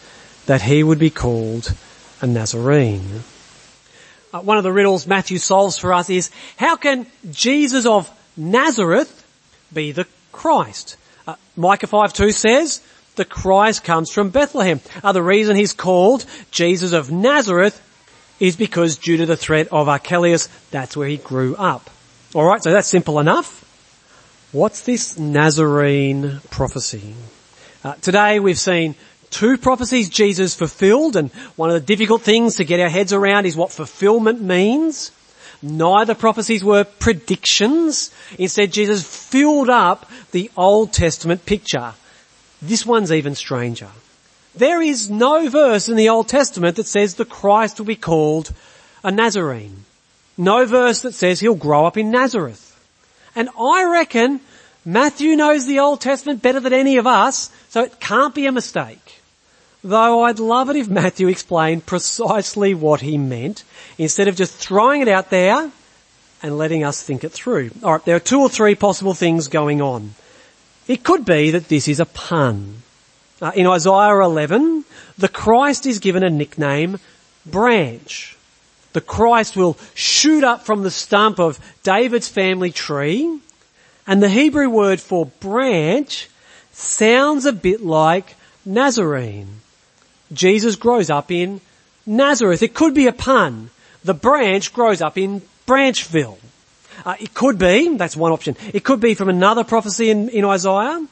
that 0.46 0.62
he 0.62 0.82
would 0.82 0.98
be 0.98 1.10
called 1.10 1.74
a 2.22 2.26
Nazarene. 2.26 3.26
Uh, 4.34 4.40
one 4.40 4.58
of 4.58 4.64
the 4.64 4.72
riddles 4.72 5.06
Matthew 5.06 5.40
solves 5.40 5.78
for 5.78 5.92
us 5.92 6.10
is 6.10 6.32
how 6.56 6.78
can 6.78 7.06
Jesus 7.30 7.86
of 7.86 8.10
Nazareth 8.38 9.15
be 9.74 9.92
the 9.92 10.08
Christ? 10.32 10.98
Uh, 11.28 11.36
Micah 11.56 11.88
5.2 11.88 12.34
says 12.34 12.82
the 13.16 13.26
Christ 13.26 13.84
comes 13.84 14.12
from 14.12 14.30
Bethlehem. 14.30 14.82
Uh, 15.04 15.12
the 15.12 15.24
reason 15.24 15.56
he's 15.56 15.74
called 15.74 16.26
Jesus 16.52 16.94
of 16.94 17.12
Nazareth 17.12 17.82
is 18.40 18.56
because 18.56 18.98
due 18.98 19.18
to 19.18 19.26
the 19.26 19.38
threat 19.38 19.70
of 19.72 19.88
Archelaus, 19.88 20.48
that's 20.72 20.98
where 20.98 21.08
he 21.08 21.18
grew 21.18 21.56
up. 21.56 21.90
Alright, 22.34 22.64
so 22.64 22.72
that's 22.72 22.88
simple 22.88 23.20
enough. 23.20 23.64
What's 24.52 24.82
this 24.82 25.18
Nazarene 25.18 26.42
prophecy? 26.50 27.16
Uh, 27.84 27.94
today 27.96 28.40
we've 28.40 28.60
seen 28.60 28.96
two 29.30 29.58
prophecies 29.58 30.10
Jesus 30.10 30.56
fulfilled 30.56 31.16
and 31.16 31.32
one 31.56 31.70
of 31.70 31.74
the 31.74 31.86
difficult 31.86 32.22
things 32.22 32.56
to 32.56 32.66
get 32.66 32.80
our 32.80 32.90
heads 32.90 33.14
around 33.14 33.46
is 33.46 33.56
what 33.56 33.72
fulfillment 33.72 34.42
means. 34.42 35.12
Neither 35.66 36.14
prophecies 36.14 36.64
were 36.64 36.84
predictions. 36.84 38.12
Instead, 38.38 38.72
Jesus 38.72 39.04
filled 39.04 39.68
up 39.68 40.08
the 40.32 40.52
Old 40.56 40.94
Testament 40.94 41.48
picture. 41.48 41.94
This 42.62 42.86
one's 42.86 43.12
even 43.12 43.34
stranger. 43.34 43.90
There 44.54 44.80
is 44.80 45.10
no 45.10 45.50
verse 45.50 45.90
in 45.90 45.98
the 45.98 46.10
Old 46.10 46.28
Testament 46.28 46.76
that 46.76 46.86
says 46.86 47.16
the 47.16 47.26
Christ 47.26 47.80
will 47.80 47.88
be 47.88 47.96
called 47.96 48.54
a 49.04 49.10
Nazarene. 49.10 49.86
No 50.38 50.66
verse 50.68 51.02
that 51.02 51.16
says 51.16 51.40
he'll 51.40 51.56
grow 51.56 51.88
up 51.88 51.98
in 51.98 52.12
Nazareth. 52.12 52.62
And 53.36 53.50
I 53.60 53.86
reckon 53.86 54.42
Matthew 54.86 55.36
knows 55.36 55.66
the 55.66 55.80
Old 55.80 56.00
Testament 56.00 56.44
better 56.44 56.60
than 56.60 56.74
any 56.74 56.98
of 56.98 57.08
us, 57.08 57.50
so 57.70 57.82
it 57.82 58.00
can't 58.00 58.36
be 58.36 58.46
a 58.46 58.52
mistake. 58.52 59.24
Though 59.86 60.24
I'd 60.24 60.40
love 60.40 60.72
it 60.72 60.78
if 60.78 60.90
Matthew 60.90 61.28
explained 61.28 61.86
precisely 61.86 62.74
what 62.74 63.02
he 63.02 63.20
meant, 63.20 63.64
instead 64.00 64.28
of 64.28 64.36
just 64.36 64.56
throwing 64.56 65.02
it 65.02 65.08
out 65.08 65.30
there 65.30 65.70
and 66.42 66.58
letting 66.58 66.84
us 66.84 67.04
think 67.04 67.24
it 67.24 67.32
through. 67.32 67.70
Alright, 67.84 68.04
there 68.04 68.16
are 68.16 68.20
two 68.20 68.40
or 68.40 68.50
three 68.50 68.74
possible 68.74 69.14
things 69.14 69.48
going 69.48 69.84
on. 69.84 70.16
It 70.88 71.04
could 71.04 71.24
be 71.24 71.52
that 71.52 71.70
this 71.70 71.88
is 71.88 72.00
a 72.00 72.08
pun. 72.08 72.82
Uh, 73.40 73.52
in 73.54 73.68
Isaiah 73.68 74.22
11, 74.22 74.86
the 75.20 75.28
Christ 75.28 75.86
is 75.86 76.00
given 76.00 76.24
a 76.24 76.32
nickname, 76.32 77.00
branch. 77.46 78.36
The 78.94 79.02
Christ 79.02 79.56
will 79.56 79.78
shoot 79.94 80.44
up 80.44 80.66
from 80.66 80.82
the 80.82 80.90
stump 80.90 81.40
of 81.40 81.60
David's 81.84 82.28
family 82.28 82.72
tree, 82.72 83.40
and 84.08 84.24
the 84.24 84.30
Hebrew 84.30 84.68
word 84.68 85.00
for 85.00 85.28
branch 85.28 86.28
sounds 86.72 87.46
a 87.46 87.54
bit 87.54 87.86
like 87.86 88.34
Nazarene. 88.66 89.62
Jesus 90.34 90.76
grows 90.76 91.10
up 91.10 91.32
in 91.32 91.62
Nazareth. 92.06 92.64
It 92.64 92.74
could 92.74 92.94
be 92.94 93.08
a 93.08 93.14
pun. 93.14 93.70
The 94.04 94.14
branch 94.14 94.74
grows 94.74 95.02
up 95.02 95.18
in 95.18 95.42
Branchville. 95.66 96.38
Uh, 97.06 97.16
it 97.20 97.34
could 97.34 97.58
be, 97.58 97.96
that's 97.98 98.16
one 98.16 98.32
option. 98.32 98.56
It 98.74 98.84
could 98.84 99.00
be 99.00 99.14
from 99.14 99.30
another 99.30 99.64
prophecy 99.64 100.10
in, 100.10 100.30
in 100.30 100.46
Isaiah. 100.46 101.06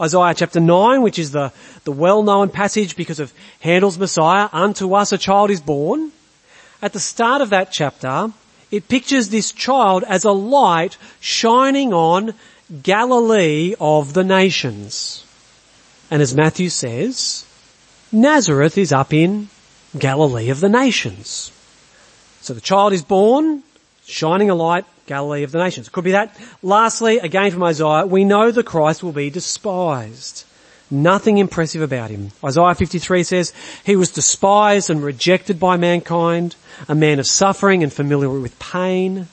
Isaiah 0.00 0.34
chapter 0.34 0.60
9, 0.60 1.02
which 1.02 1.18
is 1.18 1.30
the, 1.30 1.52
the 1.84 1.92
well-known 1.92 2.48
passage 2.50 2.96
because 2.96 3.20
of 3.20 3.32
Handel's 3.60 3.98
Messiah, 3.98 4.48
unto 4.52 4.94
us 4.94 5.12
a 5.12 5.18
child 5.18 5.50
is 5.50 5.60
born. 5.60 6.12
At 6.80 6.92
the 6.92 7.00
start 7.00 7.40
of 7.40 7.50
that 7.50 7.70
chapter, 7.70 8.32
it 8.70 8.88
pictures 8.88 9.28
this 9.28 9.52
child 9.52 10.02
as 10.04 10.24
a 10.24 10.32
light 10.32 10.96
shining 11.20 11.92
on 11.92 12.34
Galilee 12.82 13.74
of 13.78 14.14
the 14.14 14.24
nations. 14.24 15.24
And 16.10 16.20
as 16.20 16.34
Matthew 16.34 16.68
says, 16.68 17.46
Nazareth 18.12 18.76
is 18.76 18.92
up 18.92 19.14
in 19.14 19.48
Galilee 19.98 20.50
of 20.50 20.60
the 20.60 20.68
nations. 20.68 21.50
So 22.42 22.52
the 22.52 22.60
child 22.60 22.92
is 22.92 23.02
born, 23.02 23.62
shining 24.04 24.50
a 24.50 24.54
light 24.54 24.84
Galilee 25.06 25.42
of 25.42 25.52
the 25.52 25.58
nations. 25.58 25.88
Could 25.88 26.04
be 26.04 26.12
that. 26.12 26.38
Lastly, 26.62 27.18
again 27.18 27.50
from 27.50 27.62
Isaiah, 27.62 28.06
we 28.06 28.24
know 28.24 28.50
the 28.50 28.62
Christ 28.62 29.02
will 29.02 29.12
be 29.12 29.30
despised. 29.30 30.44
Nothing 30.90 31.38
impressive 31.38 31.80
about 31.80 32.10
him. 32.10 32.32
Isaiah 32.44 32.74
53 32.74 33.22
says, 33.22 33.54
he 33.84 33.96
was 33.96 34.10
despised 34.10 34.90
and 34.90 35.02
rejected 35.02 35.58
by 35.58 35.78
mankind, 35.78 36.54
a 36.88 36.94
man 36.94 37.18
of 37.18 37.26
suffering 37.26 37.82
and 37.82 37.92
familiar 37.92 38.28
with 38.28 38.58
pain. 38.58 39.28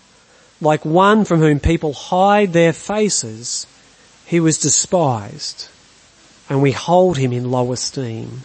Like 0.61 0.85
one 0.85 1.25
from 1.25 1.39
whom 1.39 1.59
people 1.59 1.91
hide 1.91 2.53
their 2.53 2.71
faces, 2.73 3.67
he 4.25 4.39
was 4.39 4.57
despised 4.57 5.67
and 6.49 6.61
we 6.61 6.71
hold 6.71 7.17
him 7.17 7.31
in 7.31 7.51
low 7.51 7.71
esteem. 7.71 8.41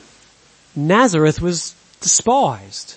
Nazareth 0.76 1.40
was 1.40 1.74
despised. 2.00 2.96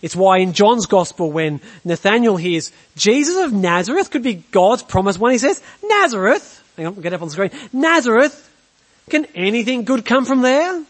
It's 0.00 0.14
why 0.14 0.38
in 0.38 0.52
John's 0.52 0.86
gospel 0.86 1.32
when 1.32 1.60
Nathaniel 1.84 2.36
hears 2.36 2.72
Jesus 2.96 3.36
of 3.36 3.52
Nazareth 3.52 4.10
could 4.10 4.22
be 4.22 4.34
God's 4.34 4.82
promised 4.82 5.18
one, 5.18 5.32
he 5.32 5.38
says, 5.38 5.60
Nazareth, 5.82 6.62
hang 6.76 6.86
on, 6.86 6.94
get 6.94 7.12
up 7.12 7.22
on 7.22 7.28
the 7.28 7.32
screen, 7.32 7.50
Nazareth, 7.72 8.44
can 9.10 9.24
anything 9.34 9.84
good 9.84 10.04
come 10.04 10.24
from 10.24 10.42
there? 10.42 10.84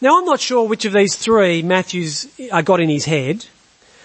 Now 0.00 0.18
I'm 0.18 0.24
not 0.24 0.40
sure 0.40 0.68
which 0.68 0.84
of 0.84 0.92
these 0.92 1.16
three 1.16 1.62
Matthew's 1.62 2.28
uh, 2.52 2.62
got 2.62 2.80
in 2.80 2.88
his 2.88 3.04
head. 3.04 3.44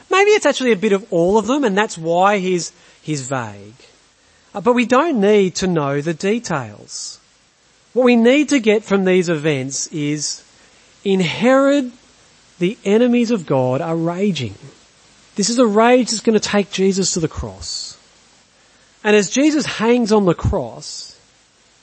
Maybe 0.09 0.31
it's 0.31 0.45
actually 0.45 0.71
a 0.71 0.77
bit 0.77 0.93
of 0.93 1.11
all 1.13 1.37
of 1.37 1.45
them 1.45 1.63
and 1.63 1.77
that's 1.77 1.97
why 1.97 2.39
he's, 2.39 2.71
he's 3.03 3.27
vague. 3.27 3.75
Uh, 4.55 4.61
but 4.61 4.73
we 4.73 4.85
don't 4.85 5.19
need 5.19 5.55
to 5.55 5.67
know 5.67 6.01
the 6.01 6.13
details. 6.13 7.19
What 7.93 8.03
we 8.03 8.15
need 8.15 8.49
to 8.49 8.59
get 8.59 8.83
from 8.83 9.05
these 9.05 9.29
events 9.29 9.85
is 9.87 10.42
in 11.03 11.19
Herod 11.19 11.91
the 12.59 12.77
enemies 12.85 13.31
of 13.31 13.45
God 13.45 13.81
are 13.81 13.95
raging. 13.95 14.55
This 15.35 15.49
is 15.49 15.59
a 15.59 15.65
rage 15.65 16.11
that's 16.11 16.21
going 16.21 16.39
to 16.39 16.49
take 16.49 16.71
Jesus 16.71 17.13
to 17.13 17.19
the 17.19 17.27
cross. 17.27 17.97
And 19.03 19.15
as 19.15 19.29
Jesus 19.29 19.65
hangs 19.65 20.11
on 20.11 20.25
the 20.25 20.35
cross, 20.35 21.19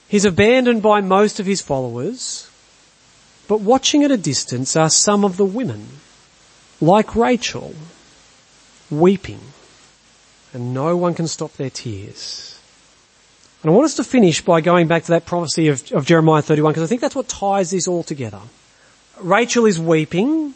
he's 0.08 0.24
abandoned 0.24 0.82
by 0.82 1.00
most 1.00 1.40
of 1.40 1.46
his 1.46 1.60
followers, 1.60 2.48
but 3.48 3.60
watching 3.60 4.04
at 4.04 4.10
a 4.10 4.16
distance 4.16 4.76
are 4.76 4.88
some 4.88 5.24
of 5.24 5.36
the 5.36 5.44
women, 5.44 5.86
like 6.80 7.16
Rachel, 7.16 7.74
weeping, 8.90 9.40
and 10.54 10.72
no 10.72 10.96
one 10.96 11.14
can 11.14 11.28
stop 11.28 11.52
their 11.54 11.70
tears. 11.70 12.58
And 13.62 13.70
I 13.70 13.74
want 13.74 13.84
us 13.84 13.96
to 13.96 14.04
finish 14.04 14.40
by 14.40 14.62
going 14.62 14.86
back 14.86 15.02
to 15.04 15.12
that 15.12 15.26
prophecy 15.26 15.68
of, 15.68 15.92
of 15.92 16.06
Jeremiah 16.06 16.40
31 16.40 16.72
because 16.72 16.84
I 16.84 16.86
think 16.86 17.02
that's 17.02 17.14
what 17.14 17.28
ties 17.28 17.70
this 17.70 17.86
all 17.86 18.02
together. 18.02 18.40
Rachel 19.22 19.66
is 19.66 19.78
weeping, 19.78 20.54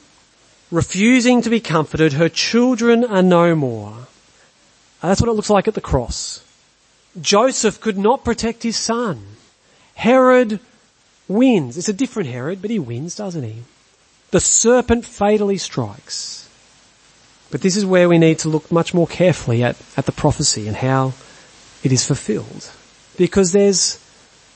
refusing 0.71 1.43
to 1.43 1.51
be 1.51 1.61
comforted. 1.61 2.15
Her 2.15 2.29
children 2.29 3.05
are 3.05 3.23
no 3.23 3.55
more. 3.55 4.07
That's 5.01 5.21
what 5.21 5.29
it 5.29 5.35
looks 5.35 5.51
like 5.51 5.69
at 5.69 5.75
the 5.75 5.81
cross. 5.81 6.43
Joseph 7.21 7.81
could 7.81 7.99
not 7.99 8.25
protect 8.25 8.63
his 8.63 8.77
son. 8.77 9.23
Herod 9.95 10.61
wins. 11.29 11.79
It's 11.79 11.89
a 11.89 11.93
different 11.93 12.29
Herod, 12.29 12.61
but 12.61 12.71
he 12.71 12.79
wins, 12.79 13.17
doesn't 13.17 13.43
he? 13.43 13.63
The 14.31 14.41
serpent 14.41 15.05
fatally 15.05 15.59
strikes. 15.59 16.49
But 17.51 17.61
this 17.61 17.77
is 17.77 17.87
where 17.87 18.09
we 18.09 18.19
need 18.19 18.41
to 18.41 18.49
look 18.49 18.73
much 18.73 18.93
more 18.93 19.07
carefully 19.07 19.63
at, 19.63 19.77
at 19.97 20.07
the 20.07 20.13
prophecy 20.13 20.67
and 20.67 20.77
how 20.77 21.13
it 21.85 21.93
is 21.93 22.07
fulfilled. 22.07 22.71
Because 23.17 23.53
there's, 23.53 24.01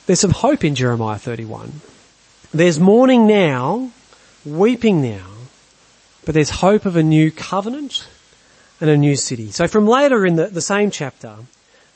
there's 0.07 0.19
some 0.19 0.33
hope 0.33 0.65
in 0.65 0.75
Jeremiah 0.75 1.19
31. 1.19 1.81
There's 2.53 2.81
mourning 2.81 3.27
now, 3.27 3.93
weeping 4.45 5.03
now, 5.03 5.27
but 6.25 6.35
there's 6.35 6.51
hope 6.51 6.87
of 6.87 6.97
a 6.97 7.03
new 7.03 7.31
covenant 7.31 8.07
and 8.81 8.91
a 8.91 8.97
new 8.97 9.17
city. 9.17 9.51
So 9.51 9.67
from 9.67 9.87
later 9.87 10.25
in 10.25 10.37
the, 10.37 10.47
the 10.47 10.61
same 10.61 10.91
chapter, 10.91 11.37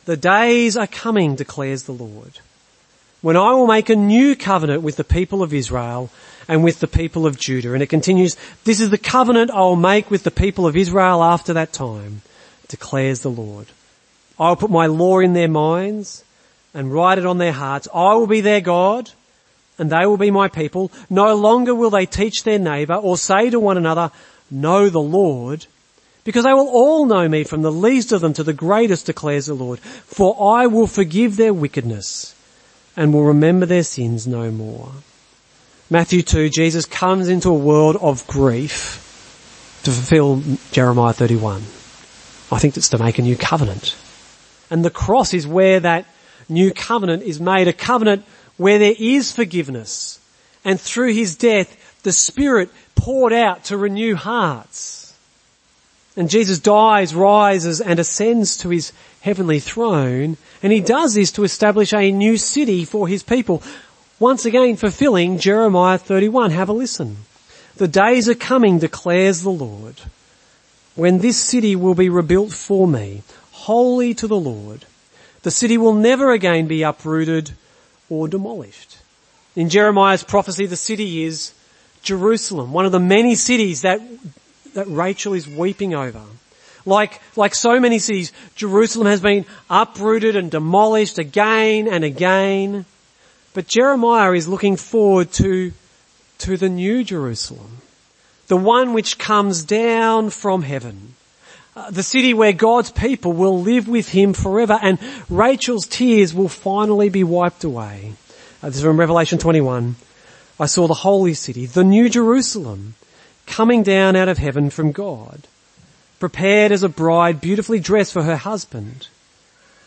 the 0.04 0.16
days 0.16 0.76
are 0.76 0.86
coming, 0.86 1.36
declares 1.36 1.84
the 1.84 1.92
Lord, 1.92 2.40
when 3.20 3.36
I 3.36 3.52
will 3.52 3.68
make 3.68 3.88
a 3.88 3.96
new 3.96 4.34
covenant 4.34 4.82
with 4.82 4.96
the 4.96 5.04
people 5.04 5.42
of 5.42 5.54
Israel 5.54 6.10
and 6.48 6.64
with 6.64 6.80
the 6.80 6.88
people 6.88 7.24
of 7.24 7.38
Judah. 7.38 7.72
And 7.72 7.82
it 7.82 7.86
continues, 7.86 8.36
this 8.64 8.80
is 8.80 8.90
the 8.90 8.98
covenant 8.98 9.50
I 9.52 9.60
will 9.60 9.76
make 9.76 10.10
with 10.10 10.24
the 10.24 10.30
people 10.32 10.66
of 10.66 10.76
Israel 10.76 11.22
after 11.22 11.52
that 11.52 11.72
time, 11.72 12.22
declares 12.68 13.20
the 13.20 13.30
Lord. 13.30 13.68
I 14.40 14.48
will 14.48 14.56
put 14.56 14.70
my 14.70 14.86
law 14.86 15.20
in 15.20 15.34
their 15.34 15.48
minds 15.48 16.24
and 16.74 16.92
write 16.92 17.18
it 17.18 17.26
on 17.26 17.38
their 17.38 17.52
hearts. 17.52 17.86
I 17.94 18.14
will 18.14 18.26
be 18.26 18.40
their 18.40 18.60
God 18.60 19.10
and 19.78 19.90
they 19.90 20.06
will 20.06 20.16
be 20.16 20.30
my 20.30 20.48
people. 20.48 20.90
No 21.08 21.34
longer 21.34 21.74
will 21.74 21.90
they 21.90 22.06
teach 22.06 22.42
their 22.42 22.58
neighbor 22.58 22.94
or 22.94 23.16
say 23.16 23.50
to 23.50 23.58
one 23.58 23.76
another, 23.76 24.10
know 24.50 24.88
the 24.88 25.00
Lord, 25.00 25.66
because 26.24 26.44
they 26.44 26.52
will 26.52 26.68
all 26.68 27.06
know 27.06 27.28
me 27.28 27.44
from 27.44 27.62
the 27.62 27.72
least 27.72 28.12
of 28.12 28.20
them 28.20 28.32
to 28.34 28.44
the 28.44 28.52
greatest 28.52 29.06
declares 29.06 29.46
the 29.46 29.54
Lord. 29.54 29.80
For 29.80 30.56
I 30.56 30.66
will 30.66 30.86
forgive 30.86 31.36
their 31.36 31.54
wickedness 31.54 32.34
and 32.96 33.12
will 33.12 33.24
remember 33.24 33.66
their 33.66 33.82
sins 33.82 34.26
no 34.26 34.50
more. 34.50 34.92
Matthew 35.90 36.22
2, 36.22 36.48
Jesus 36.48 36.86
comes 36.86 37.28
into 37.28 37.48
a 37.48 37.54
world 37.54 37.96
of 37.96 38.26
grief 38.26 39.08
to 39.84 39.90
fulfill 39.90 40.42
Jeremiah 40.70 41.12
31. 41.12 41.62
I 42.52 42.58
think 42.58 42.76
it's 42.76 42.90
to 42.90 42.98
make 42.98 43.18
a 43.18 43.22
new 43.22 43.36
covenant. 43.36 43.96
And 44.70 44.84
the 44.84 44.90
cross 44.90 45.34
is 45.34 45.46
where 45.46 45.80
that 45.80 46.06
new 46.48 46.72
covenant 46.72 47.22
is 47.24 47.40
made, 47.40 47.68
a 47.68 47.72
covenant 47.72 48.24
where 48.62 48.78
there 48.78 48.94
is 48.98 49.32
forgiveness. 49.32 50.20
And 50.64 50.80
through 50.80 51.12
his 51.12 51.36
death, 51.36 52.00
the 52.02 52.12
Spirit 52.12 52.70
poured 52.94 53.32
out 53.32 53.64
to 53.64 53.76
renew 53.76 54.14
hearts. 54.14 55.14
And 56.16 56.30
Jesus 56.30 56.58
dies, 56.58 57.14
rises 57.14 57.80
and 57.80 57.98
ascends 57.98 58.56
to 58.58 58.68
his 58.68 58.92
heavenly 59.22 59.60
throne. 59.60 60.36
And 60.62 60.72
he 60.72 60.80
does 60.80 61.14
this 61.14 61.32
to 61.32 61.44
establish 61.44 61.92
a 61.92 62.12
new 62.12 62.36
city 62.36 62.84
for 62.84 63.08
his 63.08 63.22
people. 63.22 63.62
Once 64.18 64.44
again 64.44 64.76
fulfilling 64.76 65.38
Jeremiah 65.38 65.98
31. 65.98 66.50
Have 66.50 66.68
a 66.68 66.72
listen. 66.72 67.16
The 67.76 67.88
days 67.88 68.28
are 68.28 68.34
coming, 68.34 68.78
declares 68.78 69.42
the 69.42 69.50
Lord, 69.50 69.94
when 70.94 71.18
this 71.18 71.38
city 71.38 71.74
will 71.74 71.94
be 71.94 72.10
rebuilt 72.10 72.52
for 72.52 72.86
me, 72.86 73.22
holy 73.50 74.12
to 74.14 74.26
the 74.28 74.38
Lord. 74.38 74.84
The 75.42 75.50
city 75.50 75.78
will 75.78 75.94
never 75.94 76.32
again 76.32 76.68
be 76.68 76.82
uprooted 76.82 77.52
or 78.12 78.28
demolished. 78.28 78.98
In 79.56 79.70
Jeremiah's 79.70 80.22
prophecy, 80.22 80.66
the 80.66 80.76
city 80.76 81.24
is 81.24 81.54
Jerusalem, 82.02 82.70
one 82.74 82.84
of 82.84 82.92
the 82.92 83.00
many 83.00 83.34
cities 83.34 83.82
that, 83.82 84.00
that 84.74 84.86
Rachel 84.86 85.32
is 85.32 85.48
weeping 85.48 85.94
over. 85.94 86.20
Like, 86.84 87.22
like 87.36 87.54
so 87.54 87.80
many 87.80 87.98
cities, 87.98 88.30
Jerusalem 88.54 89.06
has 89.06 89.22
been 89.22 89.46
uprooted 89.70 90.36
and 90.36 90.50
demolished 90.50 91.18
again 91.18 91.88
and 91.88 92.04
again. 92.04 92.84
But 93.54 93.66
Jeremiah 93.66 94.32
is 94.32 94.46
looking 94.46 94.76
forward 94.76 95.32
to, 95.32 95.72
to 96.38 96.58
the 96.58 96.68
new 96.68 97.04
Jerusalem. 97.04 97.78
The 98.48 98.58
one 98.58 98.92
which 98.92 99.16
comes 99.16 99.64
down 99.64 100.28
from 100.28 100.62
heaven. 100.62 101.14
Uh, 101.74 101.90
the 101.90 102.02
city 102.02 102.34
where 102.34 102.52
God's 102.52 102.90
people 102.90 103.32
will 103.32 103.62
live 103.62 103.88
with 103.88 104.10
him 104.10 104.34
forever 104.34 104.78
and 104.82 104.98
Rachel's 105.30 105.86
tears 105.86 106.34
will 106.34 106.48
finally 106.48 107.08
be 107.08 107.24
wiped 107.24 107.64
away. 107.64 108.12
Uh, 108.62 108.66
this 108.66 108.76
is 108.76 108.82
from 108.82 109.00
Revelation 109.00 109.38
21. 109.38 109.96
I 110.60 110.66
saw 110.66 110.86
the 110.86 110.92
holy 110.92 111.32
city, 111.32 111.64
the 111.64 111.82
new 111.82 112.10
Jerusalem, 112.10 112.94
coming 113.46 113.82
down 113.82 114.16
out 114.16 114.28
of 114.28 114.36
heaven 114.36 114.68
from 114.68 114.92
God, 114.92 115.48
prepared 116.20 116.72
as 116.72 116.82
a 116.82 116.90
bride 116.90 117.40
beautifully 117.40 117.80
dressed 117.80 118.12
for 118.12 118.22
her 118.22 118.36
husband. 118.36 119.08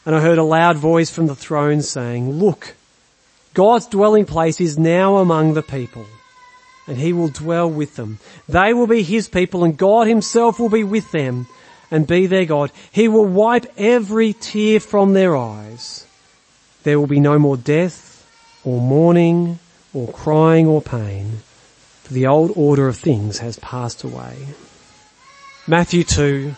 And 0.07 0.15
I 0.15 0.21
heard 0.21 0.39
a 0.39 0.43
loud 0.43 0.77
voice 0.77 1.11
from 1.11 1.27
the 1.27 1.35
throne 1.35 1.83
saying, 1.83 2.31
look, 2.31 2.73
God's 3.53 3.85
dwelling 3.85 4.25
place 4.25 4.59
is 4.59 4.79
now 4.79 5.17
among 5.17 5.53
the 5.53 5.61
people 5.61 6.07
and 6.87 6.97
he 6.97 7.13
will 7.13 7.29
dwell 7.29 7.69
with 7.69 7.95
them. 7.95 8.19
They 8.47 8.73
will 8.73 8.87
be 8.87 9.03
his 9.03 9.27
people 9.27 9.63
and 9.63 9.77
God 9.77 10.07
himself 10.07 10.59
will 10.59 10.69
be 10.69 10.83
with 10.83 11.11
them 11.11 11.47
and 11.91 12.07
be 12.07 12.27
their 12.27 12.45
God. 12.45 12.71
He 12.91 13.07
will 13.07 13.25
wipe 13.25 13.65
every 13.77 14.33
tear 14.33 14.79
from 14.79 15.13
their 15.13 15.35
eyes. 15.35 16.05
There 16.83 16.99
will 16.99 17.07
be 17.07 17.19
no 17.19 17.39
more 17.39 17.57
death 17.57 18.27
or 18.63 18.81
mourning 18.81 19.59
or 19.93 20.07
crying 20.11 20.67
or 20.67 20.81
pain, 20.81 21.39
for 22.03 22.13
the 22.13 22.27
old 22.27 22.51
order 22.55 22.87
of 22.87 22.97
things 22.97 23.39
has 23.39 23.57
passed 23.59 24.03
away. 24.03 24.47
Matthew 25.67 26.03
2, 26.03 26.55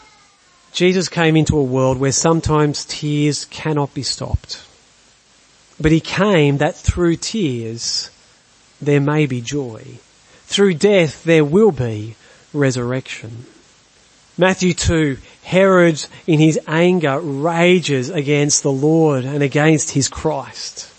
Jesus 0.74 1.08
came 1.08 1.36
into 1.36 1.58
a 1.58 1.64
world 1.64 1.98
where 1.98 2.12
sometimes 2.12 2.86
tears 2.86 3.46
cannot 3.46 3.94
be 3.94 4.04
stopped. 4.04 4.66
But 5.80 5.92
he 5.92 6.00
came 6.00 6.58
that 6.58 6.76
through 6.76 7.18
tears 7.18 8.10
there 8.82 9.02
may 9.02 9.26
be 9.26 9.42
joy. 9.42 10.00
Through 10.46 10.76
death 10.76 11.24
there 11.24 11.46
will 11.46 11.72
be 11.72 12.16
resurrection. 12.54 13.46
Matthew 14.38 14.74
2, 14.74 15.18
Herod 15.44 16.06
in 16.28 16.40
his 16.40 16.60
anger 16.68 17.20
rages 17.20 18.10
against 18.10 18.62
the 18.62 18.72
Lord 18.72 19.26
and 19.26 19.42
against 19.42 19.92
his 19.92 20.08
Christ. 20.08 20.92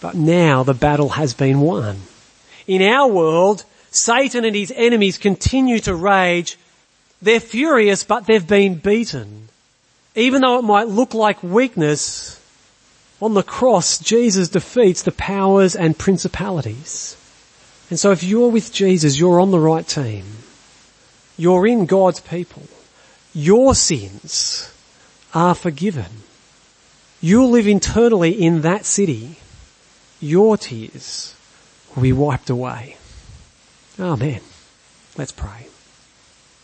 But 0.00 0.14
now 0.14 0.62
the 0.62 0.74
battle 0.74 1.10
has 1.10 1.34
been 1.34 1.60
won. 1.60 2.00
In 2.66 2.82
our 2.82 3.08
world, 3.08 3.64
Satan 3.90 4.44
and 4.46 4.56
his 4.56 4.72
enemies 4.74 5.18
continue 5.18 5.78
to 5.80 5.94
rage. 5.94 6.58
They're 7.20 7.38
furious, 7.38 8.02
but 8.02 8.26
they've 8.26 8.46
been 8.46 8.76
beaten. 8.76 9.48
Even 10.14 10.40
though 10.40 10.58
it 10.58 10.62
might 10.62 10.88
look 10.88 11.14
like 11.14 11.42
weakness, 11.42 12.40
on 13.20 13.34
the 13.34 13.42
cross, 13.42 13.98
Jesus 13.98 14.48
defeats 14.48 15.02
the 15.02 15.12
powers 15.12 15.76
and 15.76 15.96
principalities. 15.96 17.16
And 17.88 17.98
so 17.98 18.10
if 18.10 18.24
you're 18.24 18.50
with 18.50 18.72
Jesus, 18.72 19.18
you're 19.18 19.38
on 19.38 19.52
the 19.52 19.60
right 19.60 19.86
team. 19.86 20.24
You're 21.36 21.66
in 21.66 21.86
God's 21.86 22.20
people. 22.20 22.62
Your 23.34 23.74
sins 23.74 24.72
are 25.32 25.54
forgiven. 25.54 26.22
You'll 27.20 27.50
live 27.50 27.66
internally 27.66 28.30
in 28.30 28.62
that 28.62 28.84
city. 28.84 29.36
Your 30.20 30.56
tears 30.56 31.34
will 31.94 32.02
be 32.02 32.12
wiped 32.12 32.50
away. 32.50 32.96
Amen. 33.98 34.40
Let's 35.16 35.32
pray. 35.32 35.66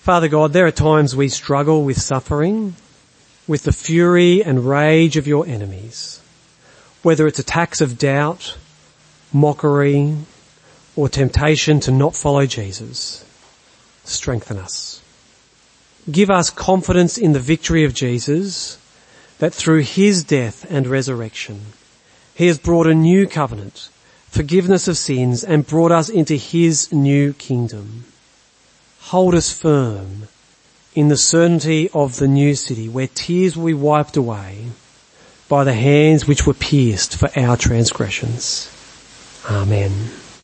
Father 0.01 0.29
God, 0.29 0.53
there 0.53 0.67
are 0.67 0.73
times 0.73 1.15
we 1.15 1.29
struggle 1.29 1.85
with 1.85 2.01
suffering, 2.01 2.75
with 3.47 3.63
the 3.63 3.73
fury 3.73 4.43
and 4.43 4.67
rage 4.69 5.17
of 5.17 5.27
your 5.27 5.47
enemies. 5.47 6.21
Whether 7.03 7.27
it's 7.27 7.39
attacks 7.39 7.81
of 7.81 7.99
doubt, 7.99 8.57
mockery, 9.33 10.17
or 10.97 11.09
temptation 11.09 11.81
to 11.81 11.91
not 11.91 12.17
follow 12.17 12.47
Jesus 12.47 13.25
strengthen 14.09 14.57
us. 14.57 15.03
Give 16.11 16.31
us 16.31 16.51
confidence 16.51 17.19
in 17.19 17.33
the 17.33 17.41
victory 17.41 17.85
of 17.85 17.95
Jesus 17.95 18.79
that 19.39 19.55
through 19.55 19.83
his 19.83 20.25
death 20.25 20.67
and 20.71 20.87
resurrection, 20.87 21.61
he 22.35 22.47
has 22.47 22.59
brought 22.59 22.87
a 22.87 22.95
new 22.95 23.27
covenant, 23.27 23.89
forgiveness 24.29 24.89
of 24.89 24.97
sins 24.97 25.45
and 25.45 25.67
brought 25.67 25.93
us 25.93 26.09
into 26.09 26.37
his 26.37 26.93
new 26.93 27.33
kingdom. 27.35 28.05
hold 29.09 29.35
us 29.35 29.51
firm 29.51 30.29
in 30.95 31.09
the 31.09 31.17
certainty 31.17 31.89
of 31.95 32.17
the 32.17 32.29
new 32.29 32.55
city 32.55 32.89
where 32.89 33.09
tears 33.15 33.57
will 33.57 33.67
be 33.67 33.75
wiped 33.75 34.17
away 34.17 34.67
by 35.49 35.65
the 35.65 35.73
hands 35.73 36.27
which 36.27 36.47
were 36.47 36.53
pierced 36.53 37.17
for 37.17 37.31
our 37.39 37.57
transgressions. 37.57 38.71
Amen. 39.49 40.11